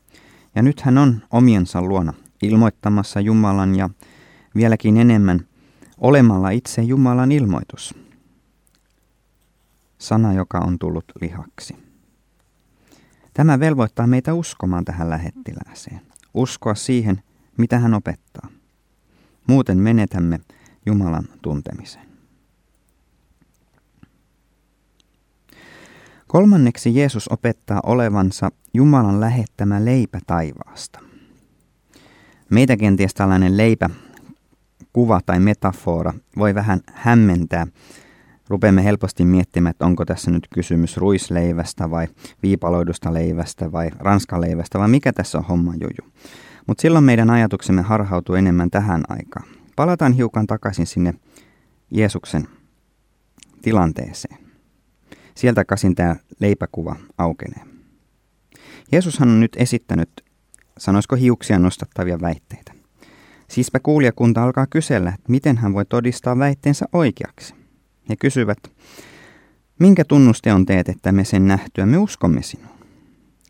Ja 0.55 0.63
nyt 0.63 0.81
hän 0.81 0.99
on 0.99 1.23
omiensa 1.31 1.83
luona 1.83 2.13
ilmoittamassa 2.43 3.21
Jumalan 3.21 3.77
ja 3.77 3.91
vieläkin 4.55 4.97
enemmän 4.97 5.47
olemalla 5.99 6.51
itse 6.51 6.83
Jumalan 6.83 7.33
ilmoitus. 7.33 7.95
Sana, 9.99 10.33
joka 10.33 10.59
on 10.59 10.79
tullut 10.79 11.05
lihaksi. 11.21 11.86
Tämä 13.37 13.61
velvoittaa 13.61 14.07
meitä 14.07 14.35
uskomaan 14.35 14.85
tähän 14.85 15.11
lähettilääseen. 15.11 16.01
Uskoa 16.35 16.75
siihen, 16.75 17.23
mitä 17.57 17.79
hän 17.79 17.95
opettaa. 17.95 18.49
Muuten 19.47 19.79
menetämme 19.79 20.41
Jumalan 20.87 21.25
tuntemisen. 21.43 22.03
Kolmanneksi 26.27 26.95
Jeesus 26.95 27.29
opettaa 27.29 27.81
olevansa 27.87 28.51
Jumalan 28.75 29.21
lähettämä 29.21 29.85
leipä 29.85 30.21
taivaasta. 30.27 31.01
Meitä 32.51 32.77
kenties 32.77 33.15
tällainen 33.15 33.57
leipä, 33.57 33.91
kuva 34.93 35.21
tai 35.27 35.41
metafora 35.41 36.13
voi 36.39 36.55
vähän 36.55 36.81
hämmentää. 36.93 37.67
Rupeamme 38.49 38.85
helposti 38.85 39.25
miettimään, 39.25 39.71
että 39.71 39.87
onko 39.87 40.05
tässä 40.05 40.31
nyt 40.31 40.47
kysymys 40.55 40.97
ruisleivästä 40.97 41.91
vai 41.91 42.09
viipaloidusta 42.43 43.15
leivästä 43.15 43.73
vai 43.73 43.91
ranskaleivästä 43.99 44.79
vai 44.79 44.89
mikä 44.89 45.13
tässä 45.13 45.39
on 45.39 45.45
homma 45.45 45.75
juju. 45.75 46.13
Mutta 46.67 46.83
silloin 46.83 47.05
meidän 47.05 47.31
ajatuksemme 47.31 47.83
harhautuu 47.83 48.35
enemmän 48.35 48.71
tähän 48.71 49.03
aikaan. 49.09 49.47
Palataan 49.77 50.13
hiukan 50.13 50.47
takaisin 50.47 50.87
sinne 50.87 51.15
Jeesuksen 51.91 52.49
tilanteeseen. 53.63 54.39
Sieltä 55.35 55.65
kasin 55.65 55.95
tämä 55.95 56.17
leipäkuva 56.41 56.97
aukenee. 57.19 57.63
Jeesushan 58.93 59.29
on 59.29 59.41
nyt 59.41 59.57
esittänyt, 59.57 60.11
sanoisiko 60.79 61.17
hiuksia 61.17 61.59
nostattavia 61.59 62.21
väitteitä. 62.21 62.73
Siispä 63.51 63.81
kuulijakunta 63.81 64.43
alkaa 64.43 64.67
kysellä, 64.71 65.09
että 65.09 65.33
miten 65.33 65.57
hän 65.57 65.75
voi 65.75 65.85
todistaa 65.85 66.39
väitteensä 66.39 66.87
oikeaksi. 66.93 67.55
He 68.09 68.17
kysyvät, 68.17 68.59
minkä 69.79 70.05
tunnuste 70.05 70.53
on 70.53 70.67
teet, 70.67 70.89
että 70.89 71.13
me 71.13 71.25
sen 71.25 71.49
nähtyä 71.49 71.87
me 71.87 71.99
uskomme 71.99 72.43
sinuun? 72.43 72.77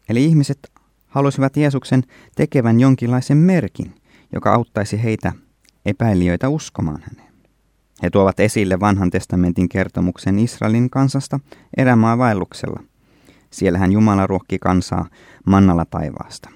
Eli 0.08 0.24
ihmiset 0.24 0.72
halusivat 1.06 1.56
Jeesuksen 1.56 2.02
tekevän 2.34 2.80
jonkinlaisen 2.80 3.36
merkin, 3.36 3.94
joka 4.32 4.54
auttaisi 4.54 5.02
heitä 5.02 5.32
epäilijöitä 5.86 6.48
uskomaan 6.48 7.02
häneen. 7.02 7.32
He 8.02 8.10
tuovat 8.10 8.40
esille 8.40 8.80
vanhan 8.80 9.10
testamentin 9.10 9.68
kertomuksen 9.68 10.38
Israelin 10.38 10.90
kansasta 10.90 11.40
erämaa 11.76 12.18
vaelluksella. 12.18 12.82
Siellähän 13.50 13.92
Jumala 13.92 14.26
ruokki 14.26 14.58
kansaa 14.58 15.08
mannalla 15.46 15.84
taivaasta. 15.84 16.50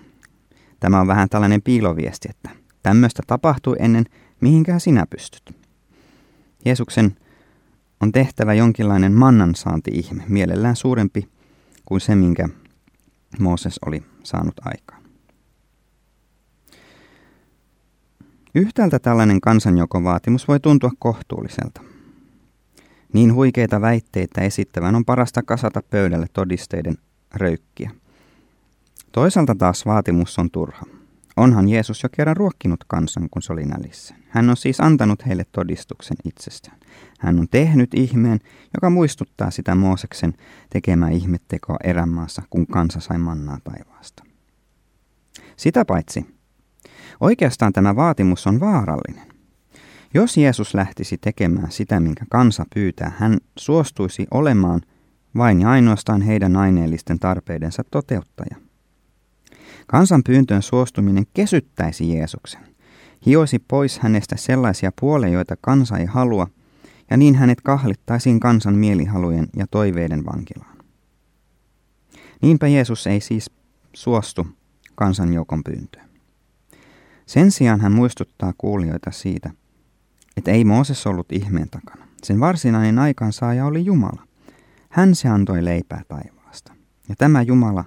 Tämä 0.80 1.00
on 1.00 1.06
vähän 1.06 1.28
tällainen 1.28 1.62
piiloviesti, 1.62 2.28
että 2.30 2.50
tämmöistä 2.82 3.22
tapahtui 3.26 3.76
ennen, 3.78 4.04
mihinkään 4.40 4.80
sinä 4.80 5.06
pystyt. 5.10 5.56
Jeesuksen 6.64 7.16
on 8.00 8.12
tehtävä 8.12 8.54
jonkinlainen 8.54 9.12
mannansaanti-ihme, 9.12 10.24
mielellään 10.28 10.76
suurempi 10.76 11.28
kuin 11.84 12.00
se, 12.00 12.14
minkä 12.14 12.48
Mooses 13.38 13.78
oli 13.86 14.02
saanut 14.22 14.54
aikaan. 14.64 15.02
Yhtäältä 18.54 18.98
tällainen 18.98 19.40
kansanjokovaatimus 19.40 20.48
voi 20.48 20.60
tuntua 20.60 20.90
kohtuulliselta. 20.98 21.80
Niin 23.12 23.34
huikeita 23.34 23.80
väitteitä 23.80 24.40
esittävän 24.40 24.94
on 24.94 25.04
parasta 25.04 25.42
kasata 25.42 25.82
pöydälle 25.90 26.26
todisteiden 26.32 26.98
röykkiä. 27.34 27.90
Toisaalta 29.12 29.54
taas 29.54 29.86
vaatimus 29.86 30.38
on 30.38 30.50
turha. 30.50 30.99
Onhan 31.40 31.68
Jeesus 31.68 32.02
jo 32.02 32.08
kerran 32.12 32.36
ruokkinut 32.36 32.84
kansan, 32.88 33.28
kun 33.30 33.42
se 33.42 33.52
oli 33.52 33.64
nälissä. 33.64 34.14
Hän 34.28 34.50
on 34.50 34.56
siis 34.56 34.80
antanut 34.80 35.26
heille 35.26 35.44
todistuksen 35.52 36.16
itsestään. 36.24 36.76
Hän 37.20 37.38
on 37.38 37.48
tehnyt 37.48 37.94
ihmeen, 37.94 38.40
joka 38.74 38.90
muistuttaa 38.90 39.50
sitä 39.50 39.74
Mooseksen 39.74 40.34
tekemää 40.70 41.10
ihmettekoa 41.10 41.76
erämaassa, 41.84 42.42
kun 42.50 42.66
kansa 42.66 43.00
sai 43.00 43.18
mannaa 43.18 43.58
taivaasta. 43.64 44.24
Sitä 45.56 45.84
paitsi, 45.84 46.26
oikeastaan 47.20 47.72
tämä 47.72 47.96
vaatimus 47.96 48.46
on 48.46 48.60
vaarallinen. 48.60 49.28
Jos 50.14 50.36
Jeesus 50.36 50.74
lähtisi 50.74 51.18
tekemään 51.18 51.70
sitä, 51.70 52.00
minkä 52.00 52.24
kansa 52.30 52.64
pyytää, 52.74 53.12
hän 53.18 53.38
suostuisi 53.58 54.26
olemaan 54.30 54.80
vain 55.36 55.60
ja 55.60 55.70
ainoastaan 55.70 56.22
heidän 56.22 56.56
aineellisten 56.56 57.18
tarpeidensa 57.18 57.82
toteuttaja. 57.90 58.69
Kansan 59.90 60.22
pyyntöön 60.24 60.62
suostuminen 60.62 61.24
kesyttäisi 61.34 62.14
Jeesuksen, 62.14 62.60
hioisi 63.26 63.58
pois 63.58 63.98
hänestä 63.98 64.36
sellaisia 64.36 64.92
puoleja, 65.00 65.32
joita 65.32 65.56
kansa 65.60 65.98
ei 65.98 66.06
halua, 66.06 66.46
ja 67.10 67.16
niin 67.16 67.34
hänet 67.34 67.60
kahlittaisiin 67.60 68.40
kansan 68.40 68.74
mielihalujen 68.74 69.48
ja 69.56 69.66
toiveiden 69.70 70.26
vankilaan. 70.26 70.76
Niinpä 72.42 72.68
Jeesus 72.68 73.06
ei 73.06 73.20
siis 73.20 73.50
suostu 73.92 74.46
kansanjoukon 74.94 75.64
pyyntöön. 75.64 76.10
Sen 77.26 77.50
sijaan 77.50 77.80
hän 77.80 77.92
muistuttaa 77.92 78.52
kuulijoita 78.58 79.10
siitä, 79.10 79.50
että 80.36 80.50
ei 80.50 80.64
Mooses 80.64 81.06
ollut 81.06 81.32
ihmeen 81.32 81.70
takana. 81.70 82.06
Sen 82.22 82.40
varsinainen 82.40 82.98
aikaansaaja 82.98 83.66
oli 83.66 83.84
Jumala. 83.84 84.26
Hän 84.88 85.14
se 85.14 85.28
antoi 85.28 85.64
leipää 85.64 86.02
taivaasta. 86.08 86.72
Ja 87.08 87.16
tämä 87.16 87.42
Jumala 87.42 87.84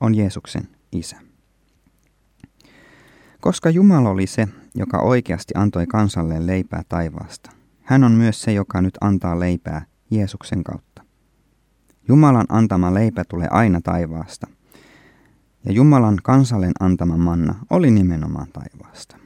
on 0.00 0.14
Jeesuksen 0.14 0.68
isä. 0.92 1.31
Koska 3.42 3.70
Jumala 3.70 4.10
oli 4.10 4.26
se, 4.26 4.48
joka 4.74 4.98
oikeasti 4.98 5.54
antoi 5.56 5.86
kansalle 5.86 6.46
leipää 6.46 6.82
taivaasta, 6.88 7.50
hän 7.82 8.04
on 8.04 8.12
myös 8.12 8.42
se, 8.42 8.52
joka 8.52 8.80
nyt 8.80 8.98
antaa 9.00 9.40
leipää 9.40 9.86
Jeesuksen 10.10 10.64
kautta. 10.64 11.02
Jumalan 12.08 12.46
antama 12.48 12.94
leipä 12.94 13.24
tulee 13.24 13.48
aina 13.50 13.80
taivaasta, 13.80 14.46
ja 15.64 15.72
Jumalan 15.72 16.18
kansallen 16.22 16.72
antama 16.80 17.16
manna 17.16 17.54
oli 17.70 17.90
nimenomaan 17.90 18.46
taivaasta. 18.52 19.16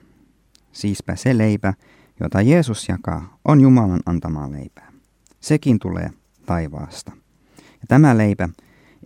Siispä 0.73 1.17
se 1.17 1.39
leipä, 1.39 1.75
jota 2.21 2.43
Jeesus 2.43 2.89
jakaa, 2.89 3.39
on 3.45 3.61
Jumalan 3.61 4.01
antamaa 4.07 4.53
leipää. 4.53 4.93
Sekin 5.41 5.79
tulee 5.79 6.11
taivaasta. 6.47 7.13
Ja 7.57 7.87
tämä 7.89 8.19
leipä 8.19 8.49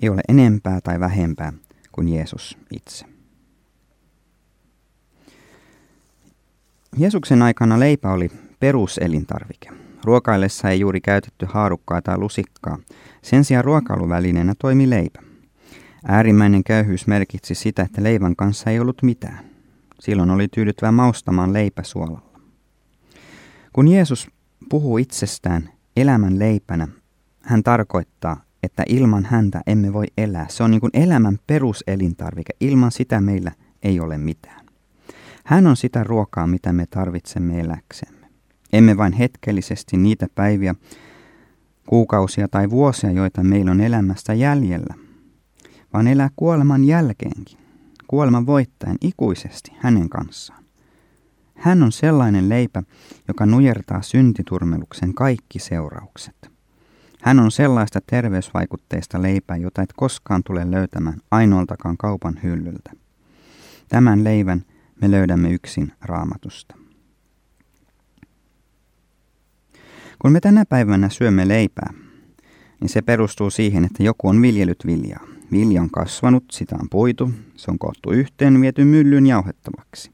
ei 0.02 0.08
ole 0.08 0.20
enempää 0.28 0.80
tai 0.80 1.00
vähempää 1.00 1.52
kuin 1.92 2.08
Jeesus 2.08 2.58
itse. 2.76 3.09
Jeesuksen 6.98 7.42
aikana 7.42 7.80
leipä 7.80 8.12
oli 8.12 8.30
peruselintarvike. 8.60 9.70
Ruokaillessa 10.04 10.70
ei 10.70 10.80
juuri 10.80 11.00
käytetty 11.00 11.46
haarukkaa 11.48 12.02
tai 12.02 12.18
lusikkaa. 12.18 12.78
Sen 13.22 13.44
sijaan 13.44 13.64
ruokailuvälineenä 13.64 14.54
toimi 14.58 14.90
leipä. 14.90 15.22
Äärimmäinen 16.08 16.64
köyhyys 16.64 17.06
merkitsi 17.06 17.54
sitä, 17.54 17.82
että 17.82 18.02
leivän 18.02 18.36
kanssa 18.36 18.70
ei 18.70 18.80
ollut 18.80 19.02
mitään. 19.02 19.44
Silloin 20.00 20.30
oli 20.30 20.48
tyydyttävä 20.48 20.92
maustamaan 20.92 21.52
leipä 21.52 21.82
suolalla. 21.82 22.40
Kun 23.72 23.88
Jeesus 23.88 24.28
puhuu 24.68 24.98
itsestään 24.98 25.68
elämän 25.96 26.38
leipänä, 26.38 26.88
hän 27.42 27.62
tarkoittaa, 27.62 28.42
että 28.62 28.82
ilman 28.88 29.24
häntä 29.24 29.60
emme 29.66 29.92
voi 29.92 30.06
elää. 30.18 30.46
Se 30.48 30.62
on 30.62 30.70
niin 30.70 30.80
kuin 30.80 30.90
elämän 30.94 31.38
peruselintarvike. 31.46 32.52
Ilman 32.60 32.92
sitä 32.92 33.20
meillä 33.20 33.52
ei 33.82 34.00
ole 34.00 34.18
mitään. 34.18 34.59
Hän 35.50 35.66
on 35.66 35.76
sitä 35.76 36.04
ruokaa, 36.04 36.46
mitä 36.46 36.72
me 36.72 36.86
tarvitsemme 36.86 37.60
eläksemme. 37.60 38.26
Emme 38.72 38.96
vain 38.96 39.12
hetkellisesti 39.12 39.96
niitä 39.96 40.26
päiviä, 40.34 40.74
kuukausia 41.86 42.48
tai 42.48 42.70
vuosia, 42.70 43.10
joita 43.10 43.42
meillä 43.42 43.70
on 43.70 43.80
elämästä 43.80 44.34
jäljellä, 44.34 44.94
vaan 45.92 46.06
elää 46.06 46.30
kuoleman 46.36 46.84
jälkeenkin, 46.84 47.58
kuoleman 48.06 48.46
voittaen 48.46 48.96
ikuisesti 49.00 49.72
hänen 49.78 50.08
kanssaan. 50.08 50.64
Hän 51.54 51.82
on 51.82 51.92
sellainen 51.92 52.48
leipä, 52.48 52.82
joka 53.28 53.46
nujertaa 53.46 54.02
syntiturmeluksen 54.02 55.14
kaikki 55.14 55.58
seuraukset. 55.58 56.50
Hän 57.22 57.40
on 57.40 57.50
sellaista 57.50 58.00
terveysvaikutteista 58.06 59.22
leipää, 59.22 59.56
jota 59.56 59.82
et 59.82 59.92
koskaan 59.96 60.42
tule 60.46 60.70
löytämään 60.70 61.18
ainoaltakaan 61.30 61.96
kaupan 61.96 62.40
hyllyltä. 62.42 62.92
Tämän 63.88 64.24
leivän 64.24 64.64
me 65.00 65.10
löydämme 65.10 65.50
yksin 65.50 65.92
raamatusta. 66.00 66.74
Kun 70.18 70.32
me 70.32 70.40
tänä 70.40 70.64
päivänä 70.68 71.08
syömme 71.08 71.48
leipää, 71.48 71.92
niin 72.80 72.88
se 72.88 73.02
perustuu 73.02 73.50
siihen, 73.50 73.84
että 73.84 74.02
joku 74.02 74.28
on 74.28 74.42
viljellyt 74.42 74.86
viljaa. 74.86 75.26
Vilja 75.52 75.82
on 75.82 75.90
kasvanut, 75.90 76.44
sitä 76.52 76.76
on 76.80 76.88
puitu, 76.90 77.30
se 77.56 77.70
on 77.70 77.78
koottu 77.78 78.12
yhteen 78.12 78.60
viety 78.60 78.84
myllyn 78.84 79.26
jauhettavaksi. 79.26 80.10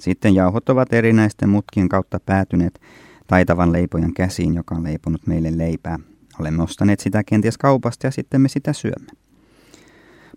Sitten 0.00 0.34
jauhot 0.34 0.68
ovat 0.68 0.92
erinäisten 0.92 1.48
mutkien 1.48 1.88
kautta 1.88 2.20
päätyneet 2.20 2.80
taitavan 3.26 3.72
leipojan 3.72 4.14
käsiin, 4.14 4.54
joka 4.54 4.74
on 4.74 4.84
leiponut 4.84 5.26
meille 5.26 5.58
leipää 5.58 5.98
Olemme 6.40 6.62
ostaneet 6.62 7.00
sitä 7.00 7.24
kenties 7.24 7.58
kaupasta 7.58 8.06
ja 8.06 8.10
sitten 8.10 8.40
me 8.40 8.48
sitä 8.48 8.72
syömme. 8.72 9.10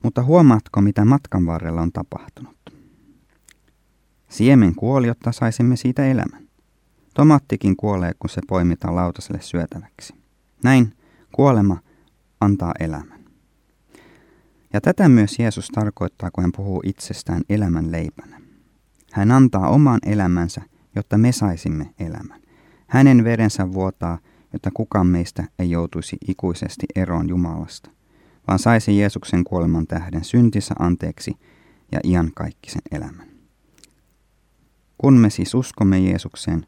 Mutta 0.03 0.23
huomaatko, 0.23 0.81
mitä 0.81 1.05
matkan 1.05 1.45
varrella 1.45 1.81
on 1.81 1.91
tapahtunut? 1.91 2.58
Siemen 4.29 4.75
kuoli, 4.75 5.07
jotta 5.07 5.31
saisimme 5.31 5.75
siitä 5.75 6.05
elämän. 6.05 6.47
Tomattikin 7.13 7.75
kuolee, 7.75 8.11
kun 8.19 8.29
se 8.29 8.41
poimitaan 8.47 8.95
lautaselle 8.95 9.41
syötäväksi. 9.41 10.13
Näin 10.63 10.93
kuolema 11.31 11.77
antaa 12.41 12.71
elämän. 12.79 13.19
Ja 14.73 14.81
tätä 14.81 15.09
myös 15.09 15.39
Jeesus 15.39 15.67
tarkoittaa, 15.67 16.31
kun 16.31 16.43
hän 16.43 16.51
puhuu 16.55 16.81
itsestään 16.85 17.41
elämän 17.49 17.91
leipänä. 17.91 18.41
Hän 19.11 19.31
antaa 19.31 19.69
oman 19.69 19.99
elämänsä, 20.05 20.61
jotta 20.95 21.17
me 21.17 21.31
saisimme 21.31 21.93
elämän. 21.99 22.41
Hänen 22.87 23.23
verensä 23.23 23.73
vuotaa, 23.73 24.17
jotta 24.53 24.71
kukaan 24.73 25.07
meistä 25.07 25.43
ei 25.59 25.71
joutuisi 25.71 26.17
ikuisesti 26.27 26.85
eroon 26.95 27.29
Jumalasta, 27.29 27.89
vaan 28.47 28.59
saisi 28.59 28.97
Jeesuksen 28.97 29.43
kuoleman 29.43 29.87
tähden 29.87 30.23
syntissä 30.23 30.75
anteeksi 30.79 31.35
ja 31.91 31.99
iankaikkisen 32.03 32.81
elämän. 32.91 33.28
Kun 35.01 35.13
me 35.13 35.29
siis 35.29 35.55
uskomme 35.55 35.99
Jeesukseen, 35.99 36.65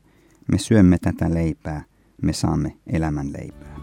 me 0.51 0.57
syömme 0.57 0.97
tätä 1.01 1.33
leipää, 1.33 1.83
me 2.21 2.33
saamme 2.33 2.75
elämän 2.87 3.27
leipää. 3.33 3.75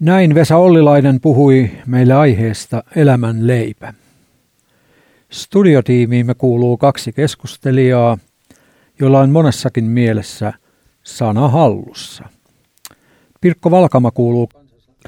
Näin 0.00 0.34
Vesa 0.34 0.56
Ollilainen 0.56 1.20
puhui 1.20 1.70
meille 1.86 2.14
aiheesta 2.14 2.84
elämän 2.96 3.46
leipä. 3.46 3.94
Studiotiimiimme 5.30 6.34
kuuluu 6.34 6.76
kaksi 6.76 7.12
keskustelijaa, 7.12 8.18
joilla 9.00 9.20
on 9.20 9.30
monessakin 9.30 9.84
mielessä 9.84 10.52
sana 11.02 11.48
hallussa. 11.48 12.24
Pirkko 13.40 13.70
Valkama 13.70 14.10
kuuluu 14.10 14.48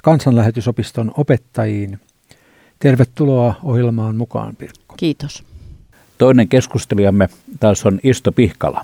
kansanlähetysopiston 0.02 1.12
opettajiin. 1.16 2.00
Tervetuloa 2.78 3.54
ohjelmaan 3.62 4.16
mukaan, 4.16 4.57
Pirkko. 4.57 4.94
Kiitos. 4.96 5.44
Toinen 6.18 6.48
keskustelijamme 6.48 7.28
taas 7.61 7.87
on 7.87 8.00
Isto 8.02 8.33
Pihkala. 8.33 8.83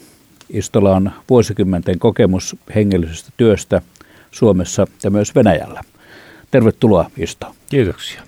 Istolla 0.51 0.97
on 0.97 1.11
vuosikymmenten 1.31 1.99
kokemus 1.99 2.57
hengellisestä 2.75 3.31
työstä 3.37 3.83
Suomessa 4.31 4.87
ja 5.05 5.11
myös 5.11 5.35
Venäjällä. 5.35 5.81
Tervetuloa 6.51 7.11
Isto. 7.17 7.55
Kiitoksia. 7.71 8.23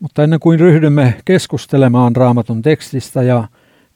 Mutta 0.00 0.24
ennen 0.24 0.40
kuin 0.40 0.60
ryhdymme 0.60 1.14
keskustelemaan 1.24 2.16
raamatun 2.16 2.62
tekstistä 2.62 3.22
ja 3.22 3.48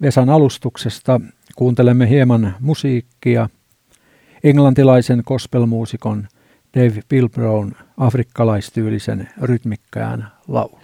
Vesan 0.03 0.31
alustuksesta, 0.31 1.21
kuuntelemme 1.57 2.09
hieman 2.09 2.57
musiikkia 2.61 3.49
englantilaisen 4.45 5.23
gospelmuusikon 5.27 6.29
Dave 6.75 7.03
Bilbrown 7.09 7.73
afrikkalaistyylisen 7.97 9.29
rytmikkään 9.43 10.29
laulu. 10.49 10.79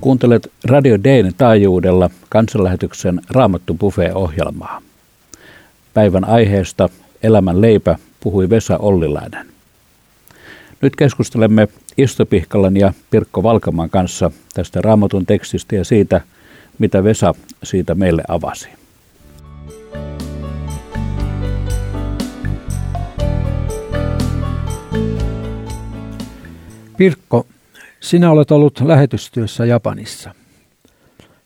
Kuuntelet 0.00 0.52
Radio 0.64 0.98
Dayn 1.04 1.32
taajuudella 1.38 2.10
kansanlähetyksen 2.28 3.20
Raamattu 3.30 3.74
Buffet-ohjelmaa. 3.74 4.82
Päivän 5.94 6.24
aiheesta 6.24 6.88
Elämän 7.22 7.60
leipä 7.60 7.98
puhui 8.20 8.50
Vesa 8.50 8.78
Ollilainen. 8.78 9.53
Nyt 10.84 10.96
keskustelemme 10.96 11.68
Isto 11.98 12.26
Pihkalan 12.26 12.76
ja 12.76 12.92
Pirkko 13.10 13.42
Valkaman 13.42 13.90
kanssa 13.90 14.30
tästä 14.54 14.80
raamatun 14.82 15.26
tekstistä 15.26 15.76
ja 15.76 15.84
siitä, 15.84 16.20
mitä 16.78 17.04
Vesa 17.04 17.34
siitä 17.62 17.94
meille 17.94 18.22
avasi. 18.28 18.68
Pirkko, 26.96 27.46
sinä 28.00 28.30
olet 28.30 28.50
ollut 28.50 28.80
lähetystyössä 28.80 29.64
Japanissa. 29.64 30.34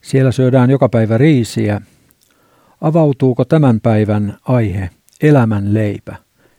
Siellä 0.03 0.33
syödään 0.33 0.71
joka 0.71 0.89
päivä 0.89 1.19
riisiä. 1.19 1.81
Avautuuko 2.81 3.45
tämän 3.45 3.81
päivän 3.81 4.37
aihe 4.43 4.91
elämän 5.23 5.75
leipä 5.75 6.17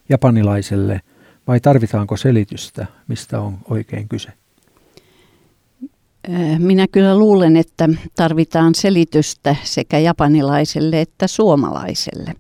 japanilaiselle 0.09 1.01
vai 1.49 1.59
tarvitaanko 1.59 2.17
selitystä, 2.17 2.85
mistä 3.07 3.41
on 3.41 3.57
oikein 3.69 4.09
kyse? 4.09 4.29
Äh, 6.29 6.59
minä 6.59 6.88
kyllä 6.88 7.17
luulen, 7.17 7.57
että 7.57 7.89
tarvitaan 8.15 8.75
selitystä 8.75 9.55
sekä 9.63 9.99
japanilaiselle 9.99 11.01
että 11.01 11.27
suomalaiselle. 11.27 12.33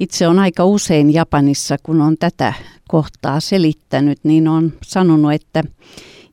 Itse 0.00 0.28
on 0.28 0.38
aika 0.38 0.64
usein 0.64 1.14
Japanissa, 1.14 1.76
kun 1.82 2.00
on 2.00 2.16
tätä 2.18 2.52
kohtaa 2.88 3.40
selittänyt, 3.40 4.18
niin 4.22 4.48
on 4.48 4.72
sanonut, 4.82 5.32
että 5.32 5.64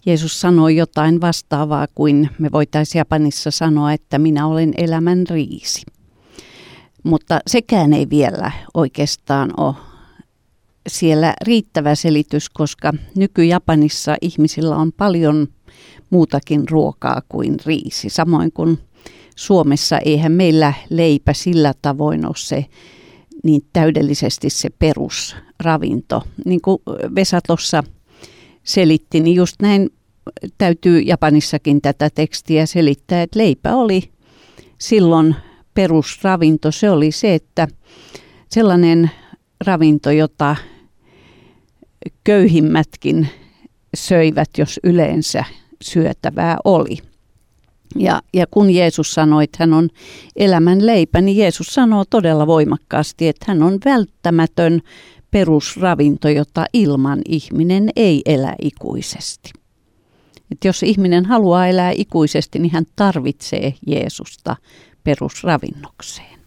Jeesus 0.06 0.42
sanoi 0.42 0.76
jotain 0.76 1.22
vastaavaa 1.22 1.88
kuin 1.96 2.30
me 2.40 2.50
voitaisiin 2.52 3.00
Japanissa 3.00 3.52
sanoa, 3.52 3.94
että 3.94 4.20
minä 4.20 4.48
olen 4.48 4.74
elämän 4.78 5.24
riisi. 5.30 5.82
Mutta 7.04 7.40
sekään 7.48 7.94
ei 7.94 8.10
vielä 8.10 8.52
oikeastaan 8.74 9.54
ole 9.58 9.89
siellä 10.90 11.34
riittävä 11.46 11.96
selitys, 11.96 12.50
koska 12.50 12.94
nyky-Japanissa 13.16 14.16
ihmisillä 14.22 14.76
on 14.76 14.92
paljon 14.92 15.48
muutakin 16.10 16.70
ruokaa 16.70 17.22
kuin 17.30 17.58
riisi. 17.66 18.10
Samoin 18.10 18.52
kuin 18.52 18.80
Suomessa 19.36 19.98
eihän 19.98 20.32
meillä 20.32 20.74
leipä 20.90 21.34
sillä 21.34 21.74
tavoin 21.82 22.26
ole 22.26 22.36
se 22.38 22.66
niin 23.44 23.62
täydellisesti 23.74 24.50
se 24.50 24.70
perusravinto. 24.80 26.24
Niin 26.46 26.62
kuin 26.62 26.82
Vesa 27.16 27.40
tuossa 27.48 27.84
selitti, 28.64 29.20
niin 29.20 29.36
just 29.36 29.56
näin 29.62 29.90
täytyy 30.58 31.00
Japanissakin 31.00 31.82
tätä 31.82 32.10
tekstiä 32.10 32.66
selittää, 32.66 33.22
että 33.22 33.40
leipä 33.40 33.76
oli 33.76 34.12
silloin 34.78 35.36
perusravinto. 35.74 36.72
Se 36.72 36.90
oli 36.90 37.12
se, 37.12 37.36
että 37.36 37.68
sellainen 38.50 39.12
ravinto, 39.66 40.12
jota 40.12 40.56
köyhimmätkin 42.24 43.30
söivät, 43.96 44.50
jos 44.58 44.80
yleensä 44.84 45.44
syötävää 45.82 46.58
oli. 46.64 46.98
Ja, 47.96 48.22
ja 48.34 48.48
kun 48.52 48.70
Jeesus 48.70 49.14
sanoi, 49.14 49.44
että 49.44 49.58
hän 49.60 49.74
on 49.74 49.90
elämän 50.36 50.86
leipä, 50.86 51.22
niin 51.22 51.38
Jeesus 51.38 51.68
sanoo 51.68 52.06
todella 52.10 52.48
voimakkaasti, 52.48 53.28
että 53.28 53.46
hän 53.48 53.64
on 53.64 53.80
välttämätön 53.86 54.82
perusravinto, 55.32 56.30
jota 56.30 56.66
ilman 56.74 57.22
ihminen 57.28 57.90
ei 57.96 58.22
elä 58.26 58.56
ikuisesti. 58.62 59.52
Et 60.52 60.66
jos 60.66 60.84
ihminen 60.84 61.26
haluaa 61.26 61.68
elää 61.68 61.92
ikuisesti, 61.96 62.60
niin 62.60 62.72
hän 62.72 62.86
tarvitsee 62.96 63.74
Jeesusta 63.88 64.56
perusravinnokseen. 65.04 66.40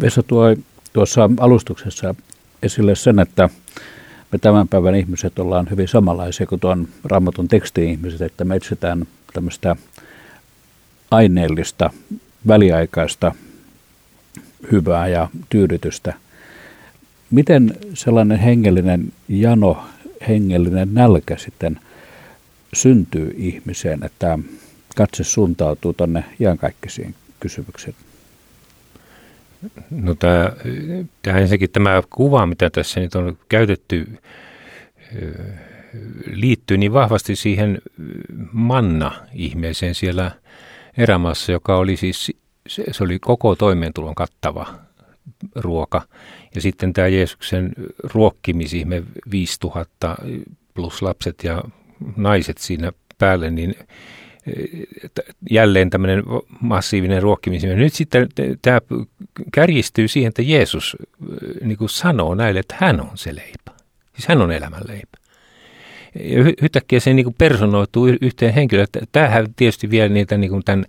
Vesa 0.00 0.22
tuo 0.22 0.44
tuossa 0.92 1.30
alustuksessa 1.40 2.14
esille 2.62 2.94
sen, 2.94 3.18
että 3.18 3.48
me 4.32 4.38
tämän 4.38 4.68
päivän 4.68 4.94
ihmiset 4.94 5.38
ollaan 5.38 5.70
hyvin 5.70 5.88
samanlaisia 5.88 6.46
kuin 6.46 6.60
tuon 6.60 6.88
raamatun 7.04 7.48
teksti-ihmiset, 7.48 8.20
että 8.20 8.44
me 8.44 8.56
etsitään 8.56 9.06
tämmöistä 9.32 9.76
aineellista, 11.10 11.90
väliaikaista 12.46 13.34
hyvää 14.72 15.08
ja 15.08 15.28
tyydytystä. 15.48 16.14
Miten 17.30 17.76
sellainen 17.94 18.38
hengellinen 18.38 19.12
jano, 19.28 19.84
hengellinen 20.28 20.94
nälkä 20.94 21.36
sitten 21.36 21.80
syntyy 22.72 23.34
ihmiseen, 23.36 24.04
että 24.04 24.38
katse 24.96 25.24
suuntautuu 25.24 25.92
tuonne 25.92 26.24
iankaikkisiin 26.40 27.14
kysymyksiin? 27.40 27.94
No 29.90 30.14
tämä, 30.14 30.52
tämä 31.22 31.38
ensinnäkin 31.38 31.70
tämä 31.70 32.02
kuva, 32.10 32.46
mitä 32.46 32.70
tässä 32.70 33.00
nyt 33.00 33.14
on 33.14 33.38
käytetty, 33.48 34.18
liittyy 36.26 36.78
niin 36.78 36.92
vahvasti 36.92 37.36
siihen 37.36 37.82
manna-ihmeeseen 38.52 39.94
siellä 39.94 40.30
erämaassa, 40.96 41.52
joka 41.52 41.76
oli 41.76 41.96
siis, 41.96 42.32
se, 42.68 42.84
oli 43.00 43.18
koko 43.18 43.56
toimeentulon 43.56 44.14
kattava 44.14 44.74
ruoka. 45.54 46.02
Ja 46.54 46.60
sitten 46.60 46.92
tämä 46.92 47.08
Jeesuksen 47.08 47.72
ruokkimisihme 48.14 49.02
5000 49.30 50.16
plus 50.74 51.02
lapset 51.02 51.44
ja 51.44 51.62
naiset 52.16 52.58
siinä 52.58 52.92
päälle, 53.18 53.50
niin 53.50 53.74
jälleen 55.50 55.90
tämmöinen 55.90 56.22
massiivinen 56.60 57.22
ruokkimisen. 57.22 57.78
Nyt 57.78 57.94
sitten 57.94 58.28
tämä 58.62 58.80
kärjistyy 59.52 60.08
siihen, 60.08 60.28
että 60.28 60.42
Jeesus 60.42 60.96
niin 61.64 61.78
kuin 61.78 61.88
sanoo 61.88 62.34
näille, 62.34 62.60
että 62.60 62.74
hän 62.78 63.00
on 63.00 63.10
se 63.14 63.34
leipä. 63.34 63.82
Siis 64.14 64.28
hän 64.28 64.42
on 64.42 64.52
elämän 64.52 64.82
leipä. 64.88 65.20
Yhtäkkiä 66.62 67.00
se 67.00 67.14
niin 67.14 67.24
kuin 67.24 67.34
personoituu 67.38 68.06
yhteen 68.20 68.54
henkilöön. 68.54 68.86
Tämähän 69.12 69.46
tietysti 69.56 69.90
vie 69.90 70.08
niitä 70.08 70.38
niin 70.38 70.50
kuin 70.50 70.64
tämän 70.64 70.84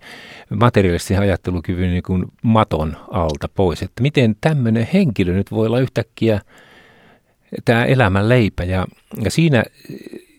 materiaalisten 0.50 1.20
ajattelukyvyn 1.20 1.90
niin 1.90 2.04
kuin 2.04 2.26
maton 2.44 2.98
alta 3.12 3.50
pois. 3.56 3.82
Että 3.82 4.02
miten 4.02 4.36
tämmöinen 4.42 4.88
henkilö 4.94 5.34
nyt 5.34 5.52
voi 5.52 5.68
olla 5.68 5.80
yhtäkkiä 5.80 6.42
tämä 7.66 7.86
elämän 7.86 8.30
leipä. 8.30 8.64
Ja, 8.64 8.88
ja 9.24 9.32
siinä, 9.32 9.64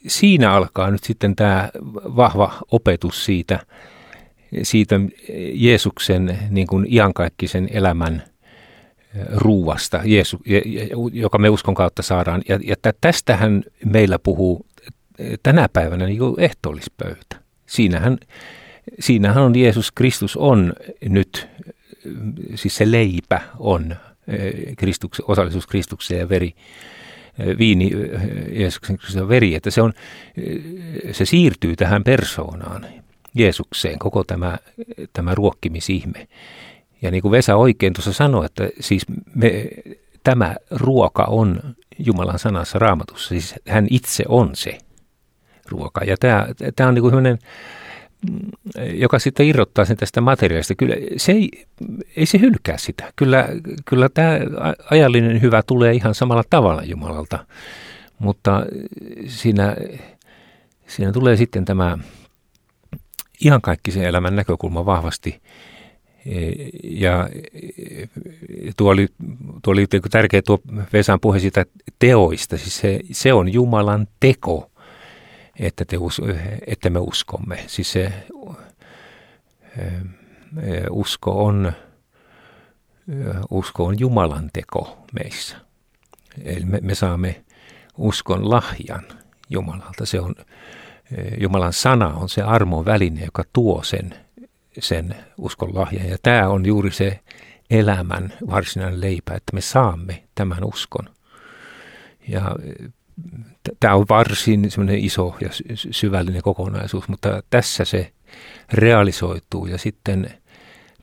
siinä 0.06 0.52
alkaa 0.52 0.90
nyt 0.90 1.04
sitten 1.04 1.36
tämä 1.36 1.68
vahva 2.16 2.52
opetus 2.70 3.24
siitä, 3.24 3.60
siitä 4.62 5.00
Jeesuksen 5.54 6.38
niin 6.50 6.66
kuin 6.66 6.86
iankaikkisen 6.92 7.68
elämän 7.72 8.22
ruuasta, 9.34 10.00
Jeesu, 10.04 10.42
joka 11.12 11.38
me 11.38 11.48
uskon 11.48 11.74
kautta 11.74 12.02
saadaan. 12.02 12.42
Ja, 12.48 12.58
ja 12.64 12.76
tästähän 13.00 13.62
meillä 13.84 14.18
puhuu 14.18 14.66
tänä 15.42 15.68
päivänä 15.72 16.06
niin 16.06 16.18
kuin 16.18 16.40
ehtoollispöytä. 16.40 17.36
Siinähän, 17.66 18.18
siinähän 19.00 19.42
on 19.42 19.56
Jeesus 19.56 19.92
Kristus 19.92 20.36
on 20.36 20.72
nyt, 21.08 21.48
siis 22.54 22.76
se 22.76 22.90
leipä 22.90 23.40
on 23.58 23.96
Kristus, 24.76 25.20
osallisuus 25.20 25.66
Kristukseen 25.66 26.20
ja 26.20 26.28
veri, 26.28 26.54
viini 27.58 27.90
Jeesuksen 28.52 28.98
Kristuksen 28.98 29.28
veri, 29.28 29.54
että 29.54 29.70
se, 29.70 29.82
on, 29.82 29.92
se 31.12 31.24
siirtyy 31.24 31.76
tähän 31.76 32.04
persoonaan, 32.04 32.86
Jeesukseen, 33.34 33.98
koko 33.98 34.24
tämä, 34.24 34.58
tämä 35.12 35.34
ruokkimisihme. 35.34 36.28
Ja 37.02 37.10
niin 37.10 37.22
kuin 37.22 37.32
Vesa 37.32 37.56
oikein 37.56 37.92
tuossa 37.92 38.12
sanoi, 38.12 38.46
että 38.46 38.68
siis 38.80 39.02
me, 39.34 39.68
tämä 40.24 40.56
ruoka 40.70 41.24
on 41.24 41.60
Jumalan 41.98 42.38
sanassa 42.38 42.78
raamatussa, 42.78 43.28
siis 43.28 43.54
hän 43.68 43.86
itse 43.90 44.24
on 44.28 44.50
se 44.54 44.78
ruoka. 45.70 46.04
Ja 46.04 46.16
tämä, 46.20 46.46
tämä 46.76 46.88
on 46.88 46.94
niin 46.94 47.02
kuin 47.02 47.38
joka 48.94 49.18
sitten 49.18 49.46
irrottaa 49.46 49.84
sen 49.84 49.96
tästä 49.96 50.20
materiaalista. 50.20 50.74
Kyllä 50.74 50.94
se 51.16 51.32
ei, 51.32 51.50
ei 52.16 52.26
se 52.26 52.40
hylkää 52.40 52.78
sitä. 52.78 53.12
Kyllä, 53.16 53.48
kyllä 53.84 54.08
tämä 54.08 54.38
ajallinen 54.90 55.42
hyvä 55.42 55.62
tulee 55.62 55.92
ihan 55.92 56.14
samalla 56.14 56.44
tavalla 56.50 56.82
Jumalalta, 56.82 57.46
mutta 58.18 58.66
siinä, 59.26 59.76
siinä 60.86 61.12
tulee 61.12 61.36
sitten 61.36 61.64
tämä 61.64 61.98
ihan 63.40 63.60
kaikki 63.60 63.90
sen 63.90 64.04
elämän 64.04 64.36
näkökulma 64.36 64.86
vahvasti 64.86 65.40
ja 66.84 67.28
tuo 68.76 68.90
oli, 68.90 69.08
tuo 69.62 69.72
oli 69.72 69.86
tärkeä 70.10 70.42
tuo 70.42 70.58
Vesan 70.92 71.20
puhe 71.20 71.38
siitä 71.38 71.66
teoista. 71.98 72.56
Siis 72.58 72.78
se, 72.78 73.00
se 73.12 73.32
on 73.32 73.52
Jumalan 73.52 74.08
teko, 74.20 74.70
että, 75.58 75.84
te, 75.84 75.96
että 76.66 76.90
me 76.90 76.98
uskomme. 76.98 77.64
Siis 77.66 77.92
se 77.92 78.12
usko 80.90 81.44
on, 81.44 81.72
usko 83.50 83.86
on 83.86 83.98
Jumalan 83.98 84.50
teko 84.52 84.98
meissä. 85.12 85.56
Eli 86.44 86.64
me, 86.64 86.78
me 86.82 86.94
saamme 86.94 87.44
uskon 87.98 88.50
lahjan 88.50 89.02
Jumalalta. 89.50 90.06
Se 90.06 90.20
on, 90.20 90.34
Jumalan 91.40 91.72
sana 91.72 92.06
on 92.06 92.28
se 92.28 92.42
armon 92.42 92.84
väline, 92.84 93.24
joka 93.24 93.44
tuo 93.52 93.82
sen 93.82 94.14
sen 94.78 95.16
uskon 95.38 95.74
lahjan. 95.74 96.08
Ja 96.08 96.16
tämä 96.22 96.48
on 96.48 96.66
juuri 96.66 96.90
se 96.90 97.20
elämän 97.70 98.32
varsinainen 98.50 99.00
leipä, 99.00 99.34
että 99.34 99.54
me 99.54 99.60
saamme 99.60 100.22
tämän 100.34 100.64
uskon. 100.64 101.08
Ja 102.28 102.56
tämä 103.80 103.94
on 103.94 104.06
varsin 104.08 104.68
iso 104.98 105.36
ja 105.40 105.48
syvällinen 105.90 106.42
kokonaisuus, 106.42 107.08
mutta 107.08 107.42
tässä 107.50 107.84
se 107.84 108.12
realisoituu 108.72 109.66
ja 109.66 109.78
sitten 109.78 110.30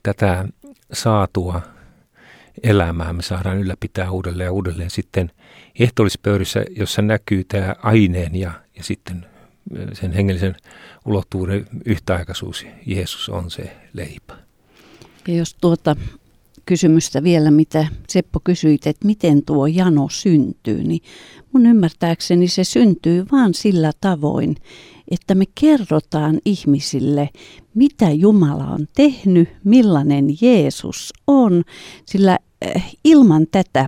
tätä 0.03 0.45
saatua 0.93 1.62
elämää 2.63 3.13
me 3.13 3.21
saadaan 3.21 3.58
ylläpitää 3.58 4.12
uudelleen 4.12 4.45
ja 4.45 4.51
uudelleen 4.51 4.89
sitten 4.89 5.32
ehtoollispöydissä, 5.79 6.65
jossa 6.75 7.01
näkyy 7.01 7.43
tämä 7.43 7.75
aineen 7.84 8.36
ja, 8.36 8.51
ja 8.75 8.84
sitten 8.84 9.25
sen 9.93 10.12
hengellisen 10.12 10.55
ulottuvuuden 11.05 11.65
yhtäaikaisuus. 11.86 12.65
Jeesus 12.86 13.29
on 13.29 13.51
se 13.51 13.75
leipä. 13.93 14.38
Ja 15.27 15.36
jos 15.36 15.53
tuota 15.53 15.95
kysymystä 16.69 17.23
vielä, 17.23 17.51
mitä 17.51 17.88
Seppo 18.10 18.39
kysyit, 18.43 18.88
että 18.88 19.08
miten 19.08 19.45
tuo 19.45 19.67
jano 19.67 20.08
syntyy, 20.12 20.84
niin 20.84 21.01
mun 21.53 21.65
ymmärtääkseni 21.65 22.47
se 22.47 22.63
syntyy 22.63 23.25
vaan 23.32 23.53
sillä 23.53 23.91
tavoin, 24.01 24.55
että 25.12 25.36
me 25.36 25.45
kerrotaan 25.62 26.39
ihmisille, 26.45 27.29
mitä 27.75 28.12
Jumala 28.12 28.65
on 28.65 28.88
tehnyt, 28.95 29.49
millainen 29.63 30.27
Jeesus 30.41 31.13
on, 31.27 31.63
sillä 32.05 32.39
eh, 32.62 32.97
ilman 33.03 33.47
tätä 33.51 33.88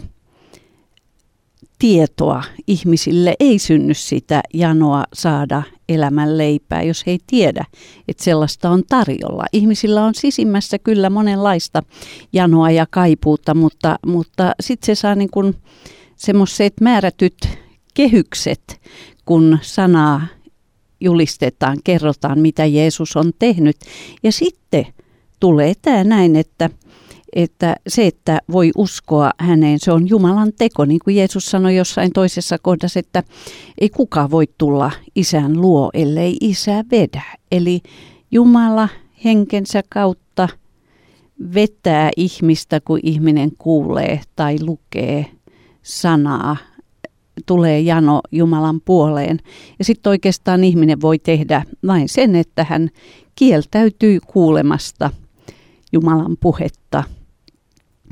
tietoa 1.82 2.44
ihmisille 2.68 3.36
ei 3.40 3.60
synny 3.60 3.94
sitä 3.94 4.42
janoa 4.54 5.04
saada 5.14 5.64
elämän 5.90 6.38
leipää, 6.38 6.84
jos 6.84 7.06
he 7.06 7.12
ei 7.12 7.20
tiedä, 7.28 7.66
että 8.08 8.24
sellaista 8.24 8.70
on 8.70 8.84
tarjolla. 8.90 9.46
Ihmisillä 9.54 10.06
on 10.06 10.16
sisimmässä 10.16 10.80
kyllä 10.80 11.10
monenlaista 11.10 11.84
janoa 12.34 12.72
ja 12.72 12.86
kaipuutta, 12.90 13.54
mutta, 13.54 14.00
mutta 14.06 14.52
sitten 14.60 14.86
se 14.86 15.00
saa 15.00 15.16
niin 15.16 15.30
semmoiset 16.16 16.74
määrätyt 16.82 17.38
kehykset, 17.94 18.82
kun 19.26 19.58
sanaa 19.62 20.22
julistetaan, 21.00 21.78
kerrotaan, 21.84 22.40
mitä 22.40 22.66
Jeesus 22.66 23.18
on 23.18 23.32
tehnyt. 23.40 23.78
Ja 24.24 24.32
sitten 24.32 24.86
tulee 25.40 25.74
tämä 25.82 26.04
näin, 26.04 26.36
että 26.36 26.70
että 27.34 27.76
se, 27.88 28.08
että 28.08 28.40
voi 28.52 28.72
uskoa 28.78 29.32
häneen, 29.38 29.80
se 29.80 29.92
on 29.92 30.10
Jumalan 30.10 30.52
teko. 30.58 30.86
Niin 30.86 31.00
kuin 31.04 31.16
Jeesus 31.16 31.46
sanoi 31.46 31.76
jossain 31.76 32.12
toisessa 32.14 32.58
kohdassa, 32.62 33.00
että 33.00 33.24
ei 33.82 33.90
kukaan 33.90 34.32
voi 34.32 34.46
tulla 34.58 34.92
isän 35.16 35.62
luo, 35.62 35.90
ellei 35.94 36.38
isä 36.42 36.84
vedä. 36.92 37.22
Eli 37.52 37.82
Jumala 38.32 38.90
henkensä 39.24 39.82
kautta 39.90 40.50
vetää 41.54 42.10
ihmistä, 42.18 42.80
kun 42.80 43.00
ihminen 43.04 43.52
kuulee 43.58 44.22
tai 44.36 44.56
lukee 44.62 45.26
sanaa, 45.84 46.58
tulee 47.46 47.80
jano 47.80 48.22
Jumalan 48.32 48.82
puoleen. 48.86 49.40
Ja 49.80 49.86
sitten 49.86 50.10
oikeastaan 50.10 50.64
ihminen 50.64 51.02
voi 51.02 51.20
tehdä 51.20 51.64
vain 51.88 52.10
sen, 52.10 52.36
että 52.36 52.64
hän 52.70 52.90
kieltäytyy 53.36 54.20
kuulemasta 54.28 55.10
Jumalan 55.92 56.38
puhetta– 56.42 57.04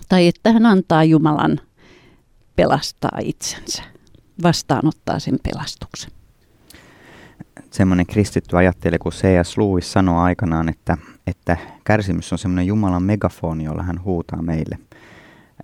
tai 0.10 0.28
että 0.28 0.52
hän 0.52 0.66
antaa 0.66 1.04
Jumalan 1.04 1.60
pelastaa 2.56 3.20
itsensä, 3.22 3.84
vastaanottaa 4.44 5.20
sen 5.20 5.40
pelastuksen. 5.44 6.12
Semmoinen 7.72 8.06
kristitty 8.06 8.58
ajattelija 8.58 9.00
kuin 9.00 9.14
C.S. 9.14 9.58
Lewis 9.58 9.92
sanoi 9.92 10.24
aikanaan, 10.24 10.70
että, 10.70 10.98
että 11.28 11.58
kärsimys 11.84 12.32
on 12.32 12.40
semmoinen 12.40 12.68
Jumalan 12.68 13.04
megafoni, 13.04 13.64
jolla 13.64 13.84
hän 13.84 14.04
huutaa 14.04 14.42
meille. 14.42 14.80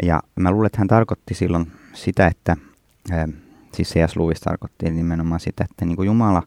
Ja 0.04 0.24
mä 0.36 0.52
luulen, 0.52 0.66
että 0.66 0.78
hän 0.78 0.88
tarkoitti 0.88 1.34
silloin 1.34 1.72
sitä, 1.94 2.28
että, 2.28 2.58
siis 3.74 3.90
C.S. 3.90 4.16
Lewis 4.16 4.40
tarkoitti 4.40 4.92
nimenomaan 4.92 5.40
sitä, 5.40 5.66
että 5.72 5.86
niin 5.86 5.96
kuin 5.96 6.06
Jumala 6.06 6.44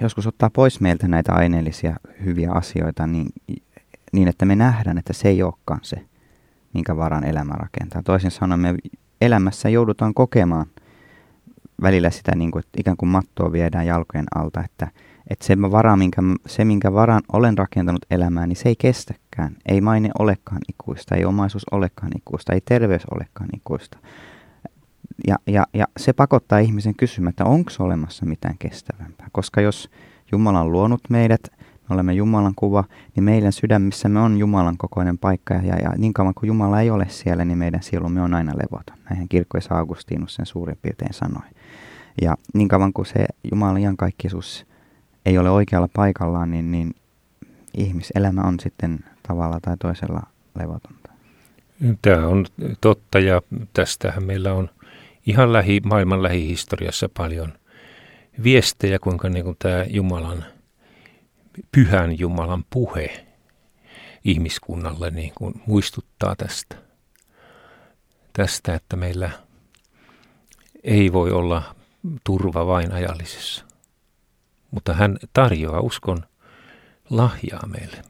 joskus 0.00 0.26
ottaa 0.26 0.50
pois 0.50 0.80
meiltä 0.80 1.08
näitä 1.08 1.32
aineellisia 1.32 1.96
hyviä 2.24 2.52
asioita 2.52 3.06
niin, 3.06 3.28
niin, 4.12 4.28
että 4.28 4.44
me 4.44 4.56
nähdään, 4.56 4.98
että 4.98 5.12
se 5.12 5.28
ei 5.28 5.42
olekaan 5.42 5.80
se 5.82 5.96
minkä 6.76 6.96
varan 6.96 7.24
elämä 7.24 7.54
rakentaa. 7.54 8.02
Toisin 8.02 8.30
sanoen 8.30 8.60
me 8.60 8.74
elämässä 9.20 9.68
joudutaan 9.68 10.14
kokemaan 10.14 10.66
välillä 11.82 12.10
sitä, 12.10 12.32
niin 12.36 12.50
kuin, 12.50 12.60
että 12.60 12.80
ikään 12.80 12.96
kuin 12.96 13.08
mattoa 13.08 13.52
viedään 13.52 13.86
jalkojen 13.86 14.26
alta, 14.34 14.64
että, 14.64 14.88
että 15.30 15.46
se, 15.46 15.56
vara, 15.60 15.96
minkä, 15.96 16.22
se, 16.46 16.64
minkä 16.64 16.92
varan 16.92 17.22
olen 17.32 17.58
rakentanut 17.58 18.04
elämään, 18.10 18.48
niin 18.48 18.56
se 18.56 18.68
ei 18.68 18.76
kestäkään. 18.78 19.56
Ei 19.66 19.80
maine 19.80 20.10
olekaan 20.18 20.60
ikuista, 20.68 21.14
ei 21.14 21.24
omaisuus 21.24 21.64
olekaan 21.70 22.12
ikuista, 22.16 22.52
ei 22.52 22.60
terveys 22.60 23.04
olekaan 23.14 23.48
ikuista. 23.56 23.98
Ja, 25.26 25.36
ja, 25.46 25.66
ja 25.74 25.86
se 25.96 26.12
pakottaa 26.12 26.58
ihmisen 26.58 26.94
kysymään, 26.94 27.30
että 27.30 27.44
onko 27.44 27.70
olemassa 27.78 28.26
mitään 28.26 28.58
kestävämpää. 28.58 29.28
Koska 29.32 29.60
jos 29.60 29.90
Jumala 30.32 30.60
on 30.60 30.72
luonut 30.72 31.00
meidät, 31.10 31.48
me 31.88 31.94
olemme 31.94 32.12
Jumalan 32.12 32.54
kuva, 32.56 32.84
niin 33.16 33.24
meidän 33.24 33.52
sydämissämme 33.52 34.20
on 34.20 34.38
Jumalan 34.38 34.76
kokoinen 34.78 35.18
paikka. 35.18 35.54
Ja, 35.54 35.76
ja 35.76 35.90
niin 35.98 36.14
kauan 36.14 36.34
kuin 36.34 36.48
Jumala 36.48 36.80
ei 36.80 36.90
ole 36.90 37.06
siellä, 37.08 37.44
niin 37.44 37.58
meidän 37.58 37.82
sielumme 37.82 38.22
on 38.22 38.34
aina 38.34 38.52
levoton. 38.52 38.96
Näinhän 39.04 39.28
kirkkoissa 39.28 39.74
Augustinus 39.74 40.34
sen 40.34 40.46
suurin 40.46 40.78
piirtein 40.82 41.14
sanoi. 41.14 41.42
Ja 42.22 42.36
niin 42.54 42.68
kauan 42.68 42.92
kuin 42.92 43.06
se 43.06 43.26
Jumalan 43.50 43.78
iankaikkisuus 43.78 44.66
ei 45.26 45.38
ole 45.38 45.50
oikealla 45.50 45.88
paikallaan, 45.92 46.50
niin, 46.50 46.70
niin 46.72 46.94
ihmiselämä 47.76 48.42
on 48.42 48.60
sitten 48.60 48.98
tavalla 49.28 49.58
tai 49.62 49.76
toisella 49.76 50.22
levotonta. 50.58 51.10
Tämä 52.02 52.26
on 52.26 52.46
totta 52.80 53.18
ja 53.18 53.42
tästähän 53.72 54.24
meillä 54.24 54.52
on 54.52 54.70
ihan 55.26 55.52
lähi, 55.52 55.80
maailman 55.84 56.22
lähihistoriassa 56.22 57.08
paljon 57.16 57.52
viestejä, 58.42 58.98
kuinka 58.98 59.28
niin 59.28 59.44
kuin 59.44 59.56
tämä 59.58 59.84
Jumalan, 59.88 60.44
pyhän 61.72 62.18
Jumalan 62.18 62.64
puhe 62.70 63.26
ihmiskunnalle 64.24 65.10
niin 65.10 65.32
kuin 65.34 65.62
muistuttaa 65.66 66.36
tästä. 66.36 66.76
Tästä, 68.32 68.74
että 68.74 68.96
meillä 68.96 69.30
ei 70.84 71.12
voi 71.12 71.30
olla 71.30 71.74
turva 72.24 72.66
vain 72.66 72.92
ajallisessa. 72.92 73.64
Mutta 74.70 74.94
hän 74.94 75.16
tarjoaa 75.32 75.80
uskon 75.80 76.18
lahjaa 77.10 77.66
meille, 77.66 78.02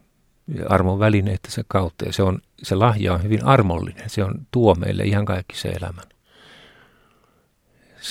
armon 0.69 0.99
välineitä 0.99 1.51
se 1.51 1.63
kautta. 1.69 2.05
Ja 2.05 2.13
se, 2.13 2.23
on, 2.23 2.39
se 2.63 2.75
lahja 2.75 3.15
on 3.15 3.23
hyvin 3.23 3.45
armollinen, 3.45 4.11
se 4.11 4.25
on, 4.25 4.47
tuo 4.51 4.75
meille 4.75 5.03
ihan 5.03 5.25
kaikki 5.25 5.57
se 5.57 5.69
elämän 5.69 6.16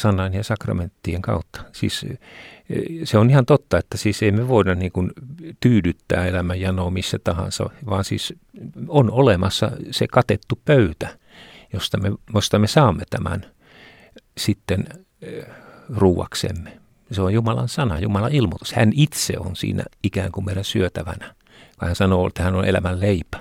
sanan 0.02 0.34
ja 0.34 0.44
sakramenttien 0.44 1.22
kautta. 1.22 1.62
Siis 1.72 2.04
e, 2.04 2.16
se 3.04 3.18
on 3.18 3.30
ihan 3.30 3.46
totta, 3.46 3.78
että 3.78 3.98
siis 3.98 4.24
ei 4.24 4.32
me 4.32 4.48
voida 4.48 4.76
niin 4.76 4.92
kuin 4.92 5.12
tyydyttää 5.60 6.26
elämän 6.26 6.62
janoa 6.62 6.92
missä 6.92 7.20
tahansa, 7.24 7.70
vaan 7.86 8.04
siis 8.04 8.34
on 8.88 9.12
olemassa 9.12 9.72
se 9.92 10.08
katettu 10.08 10.60
pöytä, 10.66 11.18
josta 11.74 11.98
me, 11.98 12.12
josta 12.34 12.60
me 12.60 12.68
saamme 12.68 13.04
tämän 13.10 13.46
sitten 14.38 14.86
e, 15.22 15.42
ruuaksemme. 15.96 16.78
Se 17.12 17.22
on 17.22 17.34
Jumalan 17.34 17.70
sana, 17.70 18.00
Jumalan 18.00 18.34
ilmoitus. 18.34 18.74
Hän 18.74 18.92
itse 18.96 19.34
on 19.40 19.56
siinä 19.56 19.84
ikään 20.04 20.32
kuin 20.32 20.46
meidän 20.46 20.64
syötävänä. 20.64 21.36
Hän 21.82 21.96
sanoo, 21.96 22.28
että 22.28 22.44
hän 22.44 22.56
on 22.56 22.66
elämän 22.66 23.00
leipä. 23.00 23.40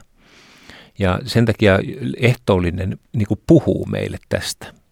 Ja 0.99 1.21
sen 1.27 1.45
takia 1.45 1.79
ehtoollinen 2.17 2.99
niin 3.12 3.27
puhuu 3.47 3.87
meille 3.87 4.19
tästä 4.29 4.84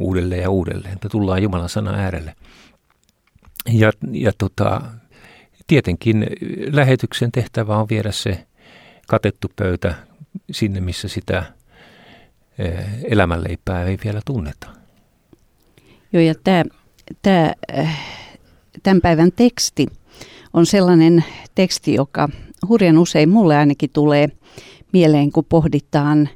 uudelleen 0.00 0.42
ja 0.42 0.50
uudelleen, 0.50 0.92
että 0.94 1.08
tullaan 1.08 1.42
Jumalan 1.42 1.68
sana 1.68 1.94
äärelle. 1.94 2.34
Ja, 3.68 3.92
ja 4.12 4.32
tota, 4.38 4.80
tietenkin 5.66 6.26
lähetyksen 6.72 7.32
tehtävä 7.32 7.76
on 7.76 7.88
viedä 7.88 8.12
se 8.12 8.46
katettu 9.08 9.48
pöytä 9.56 9.94
sinne, 10.50 10.80
missä 10.80 11.08
sitä 11.08 11.44
eh, 12.58 12.84
elämänleipää 13.04 13.84
ei 13.84 13.98
vielä 14.04 14.20
tunneta. 14.24 14.66
Joo, 16.12 16.22
ja 16.22 16.34
tämä, 16.44 16.64
tämä, 17.22 17.52
äh, 17.78 18.00
tämän 18.82 19.00
päivän 19.00 19.32
teksti 19.32 19.86
on 20.52 20.66
sellainen 20.66 21.24
teksti, 21.54 21.94
joka 21.94 22.28
hurjan 22.68 22.98
usein 22.98 23.28
mulle 23.28 23.56
ainakin 23.56 23.90
tulee 23.92 24.28
mieleen, 24.92 25.32
kun 25.32 25.44
pohditaan 25.44 26.28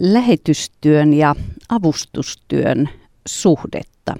lähetystyön 0.00 1.14
ja 1.14 1.36
avustustyön 1.68 2.88
suhdetta. 3.28 4.14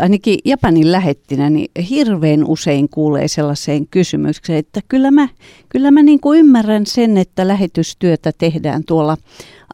Ainakin 0.00 0.38
Japanin 0.44 0.92
lähettinä 0.92 1.50
niin 1.50 1.70
hirveän 1.90 2.44
usein 2.44 2.88
kuulee 2.88 3.28
sellaiseen 3.28 3.86
kysymykseen, 3.86 4.58
että 4.58 4.80
kyllä 4.88 5.10
mä, 5.10 5.28
kyllä 5.68 5.90
mä 5.90 6.02
niin 6.02 6.20
kuin 6.20 6.38
ymmärrän 6.38 6.86
sen, 6.86 7.16
että 7.16 7.48
lähetystyötä 7.48 8.32
tehdään 8.38 8.84
tuolla 8.84 9.16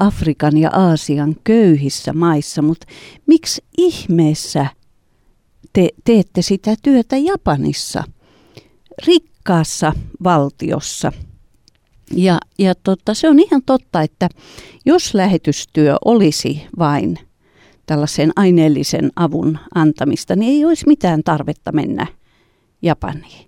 Afrikan 0.01 0.59
ja 0.59 0.71
Aasian 0.73 1.37
köyhissä 1.45 2.12
maissa, 2.12 2.62
mutta 2.62 2.87
miksi 3.27 3.65
ihmeessä 3.79 4.67
te 5.73 5.89
teette 6.05 6.43
sitä 6.43 6.77
työtä 6.83 7.17
Japanissa, 7.17 8.05
rikkaassa 9.07 9.93
valtiossa– 10.25 11.12
ja, 12.14 12.38
ja 12.59 12.75
tota, 12.75 13.14
se 13.14 13.29
on 13.29 13.38
ihan 13.38 13.62
totta, 13.66 14.03
että 14.03 14.29
jos 14.87 15.14
lähetystyö 15.14 15.97
olisi 16.05 16.62
vain 16.79 17.19
tällaisen 17.87 18.33
aineellisen 18.37 19.11
avun 19.16 19.59
antamista, 19.75 20.37
niin 20.37 20.53
ei 20.53 20.64
olisi 20.64 20.87
mitään 20.87 21.23
tarvetta 21.25 21.73
mennä 21.73 22.07
Japaniin. 22.83 23.47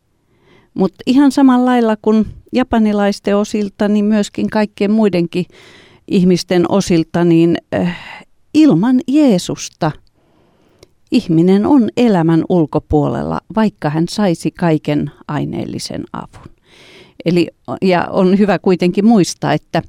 Mutta 0.74 1.02
ihan 1.06 1.32
samalla 1.32 1.64
lailla 1.66 1.96
kuin 2.02 2.26
japanilaisten 2.52 3.36
osilta, 3.36 3.88
niin 3.88 4.04
myöskin 4.04 4.50
kaikkien 4.50 4.90
muidenkin 4.90 5.46
ihmisten 6.08 6.64
osilta, 6.68 7.24
niin 7.24 7.56
äh, 7.74 7.98
ilman 8.54 9.00
Jeesusta 9.08 9.90
ihminen 11.10 11.66
on 11.66 11.88
elämän 11.96 12.44
ulkopuolella, 12.48 13.40
vaikka 13.56 13.90
hän 13.90 14.04
saisi 14.08 14.50
kaiken 14.50 15.10
aineellisen 15.28 16.04
avun. 16.12 16.57
Eli, 17.24 17.48
ja 17.82 18.06
on 18.10 18.38
hyvä 18.38 18.58
kuitenkin 18.58 19.06
muistaa, 19.06 19.52
että 19.52 19.82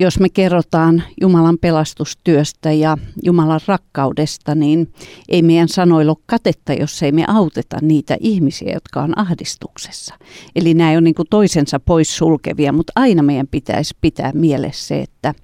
jos 0.00 0.20
me 0.20 0.28
kerrotaan 0.28 1.02
Jumalan 1.20 1.58
pelastustyöstä 1.58 2.72
ja 2.72 2.98
Jumalan 3.24 3.60
rakkaudesta, 3.66 4.54
niin 4.54 4.92
ei 5.28 5.42
meidän 5.42 5.68
sanoilla 5.68 6.12
ole 6.12 6.22
katetta, 6.26 6.72
jos 6.72 7.02
ei 7.02 7.12
me 7.12 7.24
auteta 7.28 7.78
niitä 7.82 8.16
ihmisiä, 8.20 8.72
jotka 8.72 9.02
on 9.02 9.18
ahdistuksessa. 9.18 10.14
Eli 10.56 10.74
nämä 10.74 10.90
on 10.90 11.04
niin 11.04 11.14
toisensa 11.30 11.80
pois 11.80 12.16
sulkevia, 12.16 12.72
mutta 12.72 12.92
aina 12.96 13.22
meidän 13.22 13.48
pitäisi 13.50 13.96
pitää 14.00 14.32
mielessä 14.34 14.86
se, 14.86 15.00
että, 15.00 15.34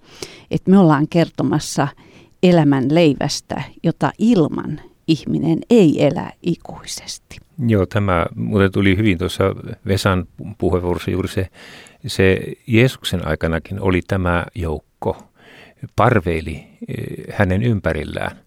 että 0.51 0.71
me 0.71 0.79
ollaan 0.79 1.09
kertomassa 1.09 1.89
elämän 2.43 2.95
leivästä, 2.95 3.63
jota 3.83 4.13
ilman 4.19 4.81
ihminen 5.09 5.59
ei 5.71 6.05
elä 6.07 6.33
ikuisesti. 6.43 7.37
Joo, 7.67 7.87
tämä 7.87 8.27
muuten 8.35 8.73
tuli 8.73 8.97
hyvin 8.97 9.19
tuossa 9.19 9.45
Vesan 9.87 10.27
puheenvuorossa 10.59 11.11
juuri 11.11 11.29
se, 11.29 11.49
se 12.07 12.41
Jeesuksen 12.67 13.29
aikanakin 13.29 13.81
oli 13.81 14.01
tämä 14.07 14.45
joukko, 14.55 15.23
parveili 15.97 16.67
eh, 16.89 17.35
hänen 17.35 17.63
ympärillään, 17.63 18.41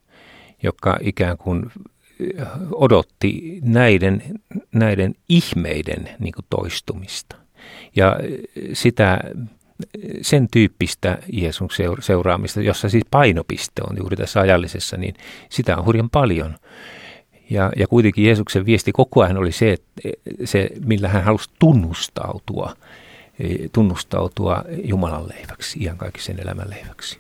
joka 0.63 0.97
ikään 1.01 1.37
kuin 1.37 1.71
eh, 2.19 2.47
odotti 2.71 3.59
näiden, 3.61 4.23
näiden 4.73 5.15
ihmeiden 5.29 6.09
niin 6.19 6.33
toistumista. 6.49 7.35
Ja 7.95 8.17
eh, 8.21 8.39
sitä, 8.73 9.19
sen 10.21 10.47
tyyppistä 10.51 11.17
Jeesuksen 11.31 11.89
seuraamista, 11.99 12.61
jossa 12.61 12.89
siis 12.89 13.03
painopiste 13.11 13.81
on 13.89 13.97
juuri 13.97 14.17
tässä 14.17 14.39
ajallisessa, 14.39 14.97
niin 14.97 15.15
sitä 15.49 15.77
on 15.77 15.85
hurjan 15.85 16.09
paljon. 16.09 16.55
Ja, 17.49 17.71
ja 17.77 17.87
kuitenkin 17.87 18.25
Jeesuksen 18.25 18.65
viesti 18.65 18.91
koko 18.91 19.21
ajan 19.21 19.37
oli 19.37 19.51
se, 19.51 19.71
että 19.71 20.01
se, 20.45 20.69
millä 20.85 21.07
hän 21.07 21.23
halusi 21.23 21.49
tunnustautua, 21.59 22.75
e, 23.39 23.69
tunnustautua 23.73 24.63
Jumalan 24.83 25.29
leiväksi, 25.29 25.79
sen 26.17 26.39
elämän 26.39 26.69
leiväksi. 26.69 27.19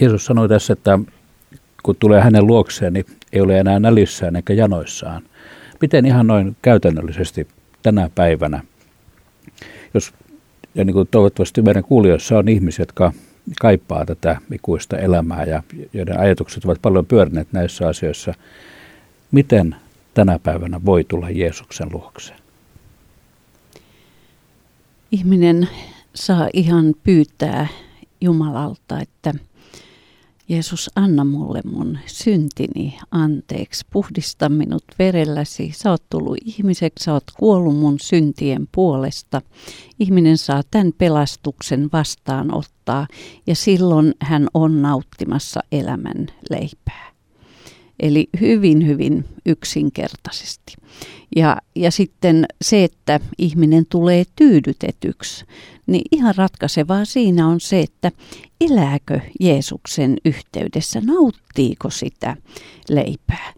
Jeesus 0.00 0.24
sanoi 0.24 0.48
tässä, 0.48 0.72
että 0.72 0.98
kun 1.82 1.96
tulee 1.96 2.20
hänen 2.20 2.46
luokseen, 2.46 2.92
niin 2.92 3.06
ei 3.32 3.40
ole 3.40 3.58
enää 3.58 3.80
nälissään 3.80 4.36
eikä 4.36 4.52
janoissaan. 4.52 5.22
Miten 5.80 6.06
ihan 6.06 6.26
noin 6.26 6.56
käytännöllisesti 6.62 7.48
tänä 7.82 8.10
päivänä, 8.14 8.62
jos, 9.94 10.12
ja 10.74 10.84
niin 10.84 10.94
kuin 10.94 11.08
toivottavasti 11.10 11.62
meidän 11.62 11.84
kuulijoissa 11.84 12.38
on 12.38 12.48
ihmisiä, 12.48 12.82
jotka 12.82 13.12
kaipaa 13.60 14.06
tätä 14.06 14.36
ikuista 14.52 14.98
elämää 14.98 15.44
ja 15.44 15.62
joiden 15.92 16.20
ajatukset 16.20 16.64
ovat 16.64 16.82
paljon 16.82 17.06
pyörineet 17.06 17.48
näissä 17.52 17.88
asioissa. 17.88 18.34
Miten 19.32 19.76
tänä 20.14 20.38
päivänä 20.38 20.80
voi 20.84 21.04
tulla 21.04 21.30
Jeesuksen 21.30 21.88
luokse? 21.92 22.34
Ihminen 25.12 25.68
saa 26.14 26.48
ihan 26.52 26.94
pyytää 27.04 27.66
Jumalalta, 28.20 29.00
että– 29.00 29.34
Jeesus, 30.48 30.90
anna 30.96 31.24
mulle 31.24 31.60
mun 31.64 31.98
syntini 32.06 32.98
anteeksi, 33.10 33.86
puhdista 33.92 34.48
minut 34.48 34.84
verelläsi. 34.98 35.72
Sä 35.74 35.90
oot 35.90 36.02
tullut 36.10 36.38
ihmiseksi, 36.44 37.04
sä 37.04 37.12
oot 37.12 37.24
kuollut 37.38 37.76
mun 37.76 38.00
syntien 38.00 38.68
puolesta. 38.72 39.42
Ihminen 40.00 40.38
saa 40.38 40.62
tämän 40.70 40.92
pelastuksen 40.98 41.88
vastaanottaa 41.92 43.06
ja 43.46 43.54
silloin 43.54 44.14
hän 44.20 44.48
on 44.54 44.82
nauttimassa 44.82 45.60
elämän 45.72 46.26
leipää. 46.50 47.14
Eli 48.00 48.28
hyvin, 48.40 48.86
hyvin 48.86 49.24
yksinkertaisesti. 49.46 50.74
Ja, 51.36 51.56
ja 51.76 51.90
sitten 51.90 52.46
se, 52.62 52.84
että 52.84 53.20
ihminen 53.38 53.86
tulee 53.88 54.24
tyydytetyksi, 54.36 55.44
niin 55.86 56.04
ihan 56.12 56.34
ratkaisevaa 56.36 57.04
siinä 57.04 57.48
on 57.48 57.60
se, 57.60 57.80
että 57.80 58.12
elääkö 58.60 59.20
Jeesuksen 59.40 60.16
yhteydessä, 60.24 61.00
nauttiiko 61.00 61.90
sitä 61.90 62.36
leipää. 62.88 63.52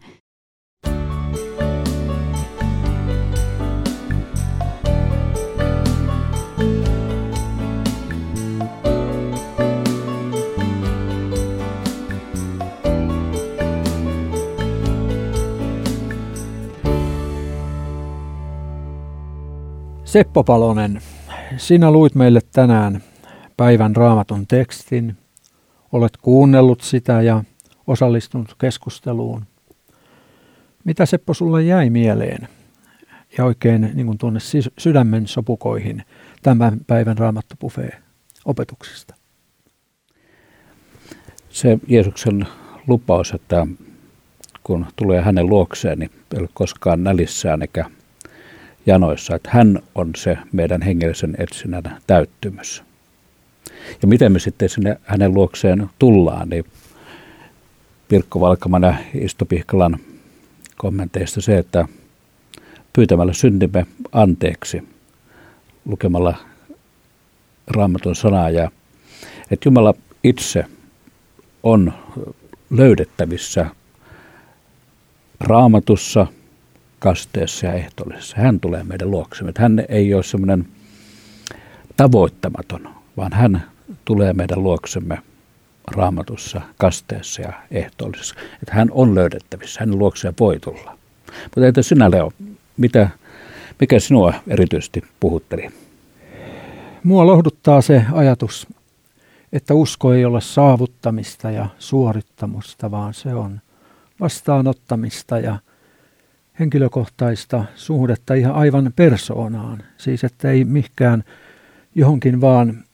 Seppo 20.05 20.45
Palonen, 20.45 21.03
sinä 21.57 21.91
luit 21.91 22.15
meille 22.15 22.41
tänään 22.53 23.03
päivän 23.57 23.97
raamatun 23.97 24.47
tekstin. 24.47 25.17
Olet 25.93 26.17
kuunnellut 26.17 26.81
sitä 26.81 27.23
ja 27.23 27.45
osallistunut 27.87 28.55
keskusteluun. 28.61 29.43
Mitä 30.85 31.07
Seppo 31.07 31.35
sulle 31.35 31.63
jäi 31.63 31.91
mieleen 31.91 32.49
ja 33.39 33.45
oikein 33.45 33.91
niin 33.95 34.07
kuin 34.07 34.19
tuonne 34.19 34.41
sydämen 34.79 35.27
sopukoihin 35.27 36.03
tämän 36.43 36.81
päivän 36.87 37.19
raamattopufeen 37.19 38.03
opetuksesta? 38.45 39.15
Se 41.51 41.79
Jeesuksen 41.87 42.47
lupaus, 42.87 43.33
että 43.33 43.67
kun 44.63 44.87
tulee 44.97 45.23
hänen 45.23 45.47
luokseen, 45.47 45.99
niin 45.99 46.11
ei 46.35 46.41
ole 46.41 46.49
koskaan 46.55 47.05
nälissään 47.05 47.63
eikä 47.63 47.85
janoissa, 48.87 49.34
että 49.34 49.51
hän 49.53 49.82
on 49.95 50.11
se 50.16 50.39
meidän 50.53 50.82
hengellisen 50.82 51.34
etsinnän 51.39 51.82
täyttymys. 52.07 52.82
Ja 54.03 54.09
miten 54.09 54.32
me 54.32 54.39
sitten 54.39 54.68
sinne 54.68 55.01
hänen 55.05 55.34
luokseen 55.34 55.91
tullaan, 55.99 56.49
niin 56.49 56.64
Pirkko 58.09 58.41
Valkaman 58.41 58.82
ja 58.82 58.95
Isto 59.14 59.45
Pihkalan 59.45 59.99
kommenteista 60.76 61.41
se, 61.41 61.59
että 61.59 61.89
pyytämällä 62.93 63.32
syntimme 63.32 63.87
anteeksi, 64.12 64.82
lukemalla 65.84 66.34
raamatun 67.66 68.16
sanaa 68.16 68.51
ja 68.51 68.70
että 69.51 69.68
Jumala 69.68 69.95
itse 70.24 70.64
on 71.62 71.93
löydettävissä 72.70 73.66
raamatussa, 75.41 76.26
kasteessa 76.99 77.67
ja 77.67 77.73
ehtoollisessa. 77.73 78.37
Hän 78.39 78.61
tulee 78.61 78.85
meidän 78.85 79.11
luoksemme. 79.11 79.53
Hän 79.59 79.85
ei 79.89 80.15
ole 80.15 80.23
semmoinen 80.23 80.69
tavoittamaton, 81.97 82.89
vaan 83.17 83.33
hän 83.33 83.63
tulee 84.05 84.33
meidän 84.33 84.63
luoksemme 84.63 85.19
raamatussa, 85.87 86.61
kasteessa 86.79 87.43
ja 87.43 87.53
ehtoollisessa. 87.71 88.35
Että 88.63 88.75
hän 88.75 88.89
on 88.91 89.15
löydettävissä, 89.15 89.81
hänen 89.81 89.99
luokseen 89.99 90.35
voi 90.41 90.61
tulla. 90.61 90.99
Mutta 91.45 91.67
entä 91.67 91.83
sinä 91.83 92.11
Leo, 92.11 92.33
mitä, 92.77 93.09
mikä 93.81 94.01
sinua 94.01 94.35
erityisesti 94.49 95.05
puhutteli? 95.21 95.71
Mua 97.03 97.27
lohduttaa 97.27 97.81
se 97.81 98.05
ajatus, 98.13 98.67
että 99.53 99.75
usko 99.75 100.13
ei 100.13 100.25
ole 100.25 100.41
saavuttamista 100.41 101.51
ja 101.51 101.67
suorittamusta, 101.79 102.91
vaan 102.91 103.15
se 103.15 103.35
on 103.35 103.61
vastaanottamista 104.21 105.39
ja 105.39 105.59
henkilökohtaista 106.61 107.65
suhdetta 107.75 108.35
ihan 108.35 108.55
aivan 108.55 108.93
persoonaan. 108.97 109.83
Siis 109.99 110.25
että 110.25 110.51
ei 110.51 110.65
mikään 110.65 111.25
johonkin 111.95 112.41
vaan, 112.41 112.85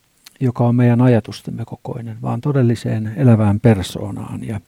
joka 0.41 0.65
on 0.65 0.77
meidän 0.77 1.01
ajatustemme 1.01 1.65
kokoinen, 1.65 2.17
vaan 2.23 2.41
todelliseen 2.41 3.13
elävään 3.17 3.61
persoonaan. 3.61 4.47
Ja, 4.47 4.61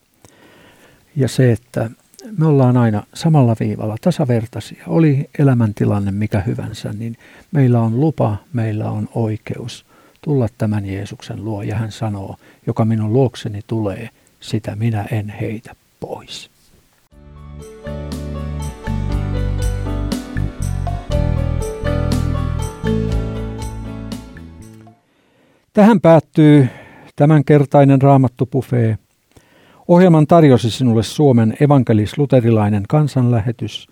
ja 1.16 1.28
se, 1.28 1.52
että 1.52 1.90
me 2.38 2.46
ollaan 2.46 2.76
aina 2.76 3.02
samalla 3.14 3.56
viivalla, 3.60 3.96
tasavertaisia. 4.00 4.84
Oli 4.86 5.30
elämäntilanne 5.38 6.12
mikä 6.12 6.40
hyvänsä, 6.40 6.92
niin 6.92 7.16
meillä 7.52 7.80
on 7.80 8.00
lupa, 8.00 8.36
meillä 8.52 8.90
on 8.90 9.08
oikeus 9.14 9.86
tulla 10.22 10.48
tämän 10.58 10.86
Jeesuksen 10.86 11.44
luo. 11.44 11.62
Ja 11.62 11.76
hän 11.76 11.92
sanoo, 11.92 12.36
joka 12.66 12.84
minun 12.84 13.12
luokseni 13.12 13.60
tulee, 13.66 14.10
sitä 14.40 14.76
minä 14.76 15.04
en 15.10 15.28
heitä 15.28 15.74
pois. 16.00 16.50
Tähän 25.74 26.00
päättyy 26.00 26.68
tämänkertainen 27.16 28.02
Raamattu-pufee. 28.02 28.98
Ohjelman 29.88 30.26
tarjosi 30.26 30.70
sinulle 30.70 31.02
Suomen 31.02 31.56
evankelis-luterilainen 31.60 32.82
kansanlähetys 32.88 33.88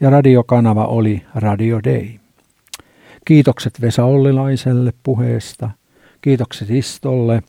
ja 0.00 0.10
radiokanava 0.10 0.86
oli 0.86 1.22
Radio 1.34 1.80
Day. 1.84 2.08
Kiitokset 3.24 3.80
Vesa 3.80 4.04
Ollilaiselle 4.04 4.92
puheesta, 5.02 5.70
kiitokset 6.20 6.70
Istolle 6.70 7.42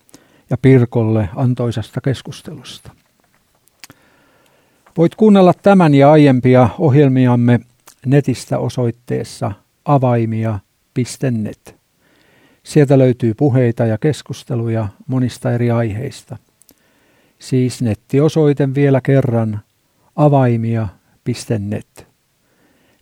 ja 0.49 0.57
Pirkolle 0.61 1.30
antoisasta 1.36 2.01
keskustelusta. 2.01 2.91
Voit 4.97 5.15
kuunnella 5.15 5.53
tämän 5.53 5.95
ja 5.95 6.11
aiempia 6.11 6.69
ohjelmiamme 6.80 7.59
netistä 8.05 8.59
osoitteessa 8.59 9.51
avaimia.net. 9.86 11.78
Sieltä 12.70 12.97
löytyy 12.97 13.34
puheita 13.34 13.86
ja 13.86 13.97
keskusteluja 13.97 14.88
monista 15.07 15.51
eri 15.51 15.72
aiheista. 15.72 16.38
Siis 17.39 17.82
nettiosoite 17.82 18.76
vielä 18.76 19.01
kerran 19.01 19.59
avaimia.net. 20.15 22.07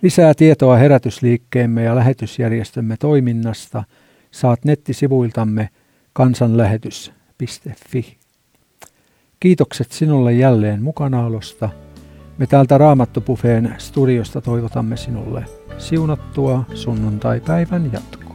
Lisää 0.01 0.33
tietoa 0.33 0.75
herätysliikkeemme 0.75 1.83
ja 1.83 1.95
lähetysjärjestömme 1.95 2.97
toiminnasta 2.97 3.83
saat 4.31 4.65
nettisivuiltamme 4.65 5.69
kansanlähetys.fi. 6.13 8.17
Kiitokset 9.39 9.91
sinulle 9.91 10.33
jälleen 10.33 10.83
mukanaolosta. 10.83 11.69
Me 12.37 12.47
täältä 12.47 12.77
Raamattopuffeen 12.77 13.75
studiosta 13.77 14.41
toivotamme 14.41 14.97
sinulle 14.97 15.45
siunattua 15.77 16.65
sunnuntai-päivän 16.73 17.89
jatkoa. 17.93 18.26